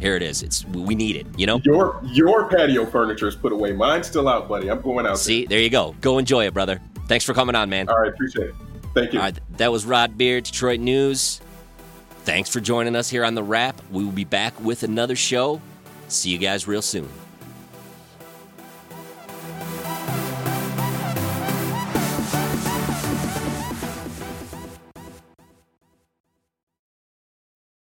Here 0.00 0.16
it 0.16 0.22
is. 0.22 0.42
It's 0.42 0.64
we 0.66 0.94
need 0.94 1.16
it. 1.16 1.26
You 1.36 1.46
know. 1.46 1.60
Your 1.64 2.00
your 2.04 2.48
patio 2.48 2.86
furniture 2.86 3.28
is 3.28 3.36
put 3.36 3.52
away. 3.52 3.72
Mine's 3.72 4.06
still 4.06 4.28
out, 4.28 4.48
buddy. 4.48 4.70
I'm 4.70 4.80
going 4.80 5.06
out. 5.06 5.18
See, 5.18 5.46
there 5.46 5.60
you 5.60 5.70
go. 5.70 5.96
Go 6.00 6.18
enjoy 6.18 6.46
it, 6.46 6.54
brother. 6.54 6.80
Thanks 7.06 7.24
for 7.24 7.34
coming 7.34 7.54
on, 7.54 7.68
man. 7.68 7.88
All 7.88 7.98
right, 7.98 8.12
appreciate 8.12 8.48
it. 8.48 8.54
Thank 8.94 9.12
you. 9.12 9.18
All 9.18 9.26
right, 9.26 9.38
that 9.56 9.72
was 9.72 9.84
Rod 9.84 10.16
Beard, 10.16 10.44
Detroit 10.44 10.80
News. 10.80 11.40
Thanks 12.24 12.50
for 12.50 12.60
joining 12.60 12.94
us 12.94 13.08
here 13.08 13.24
on 13.24 13.34
the 13.34 13.42
Rap. 13.42 13.80
We 13.90 14.04
will 14.04 14.12
be 14.12 14.24
back 14.24 14.58
with 14.60 14.82
another 14.82 15.16
show. 15.16 15.60
See 16.08 16.30
you 16.30 16.38
guys 16.38 16.68
real 16.68 16.82
soon. 16.82 17.08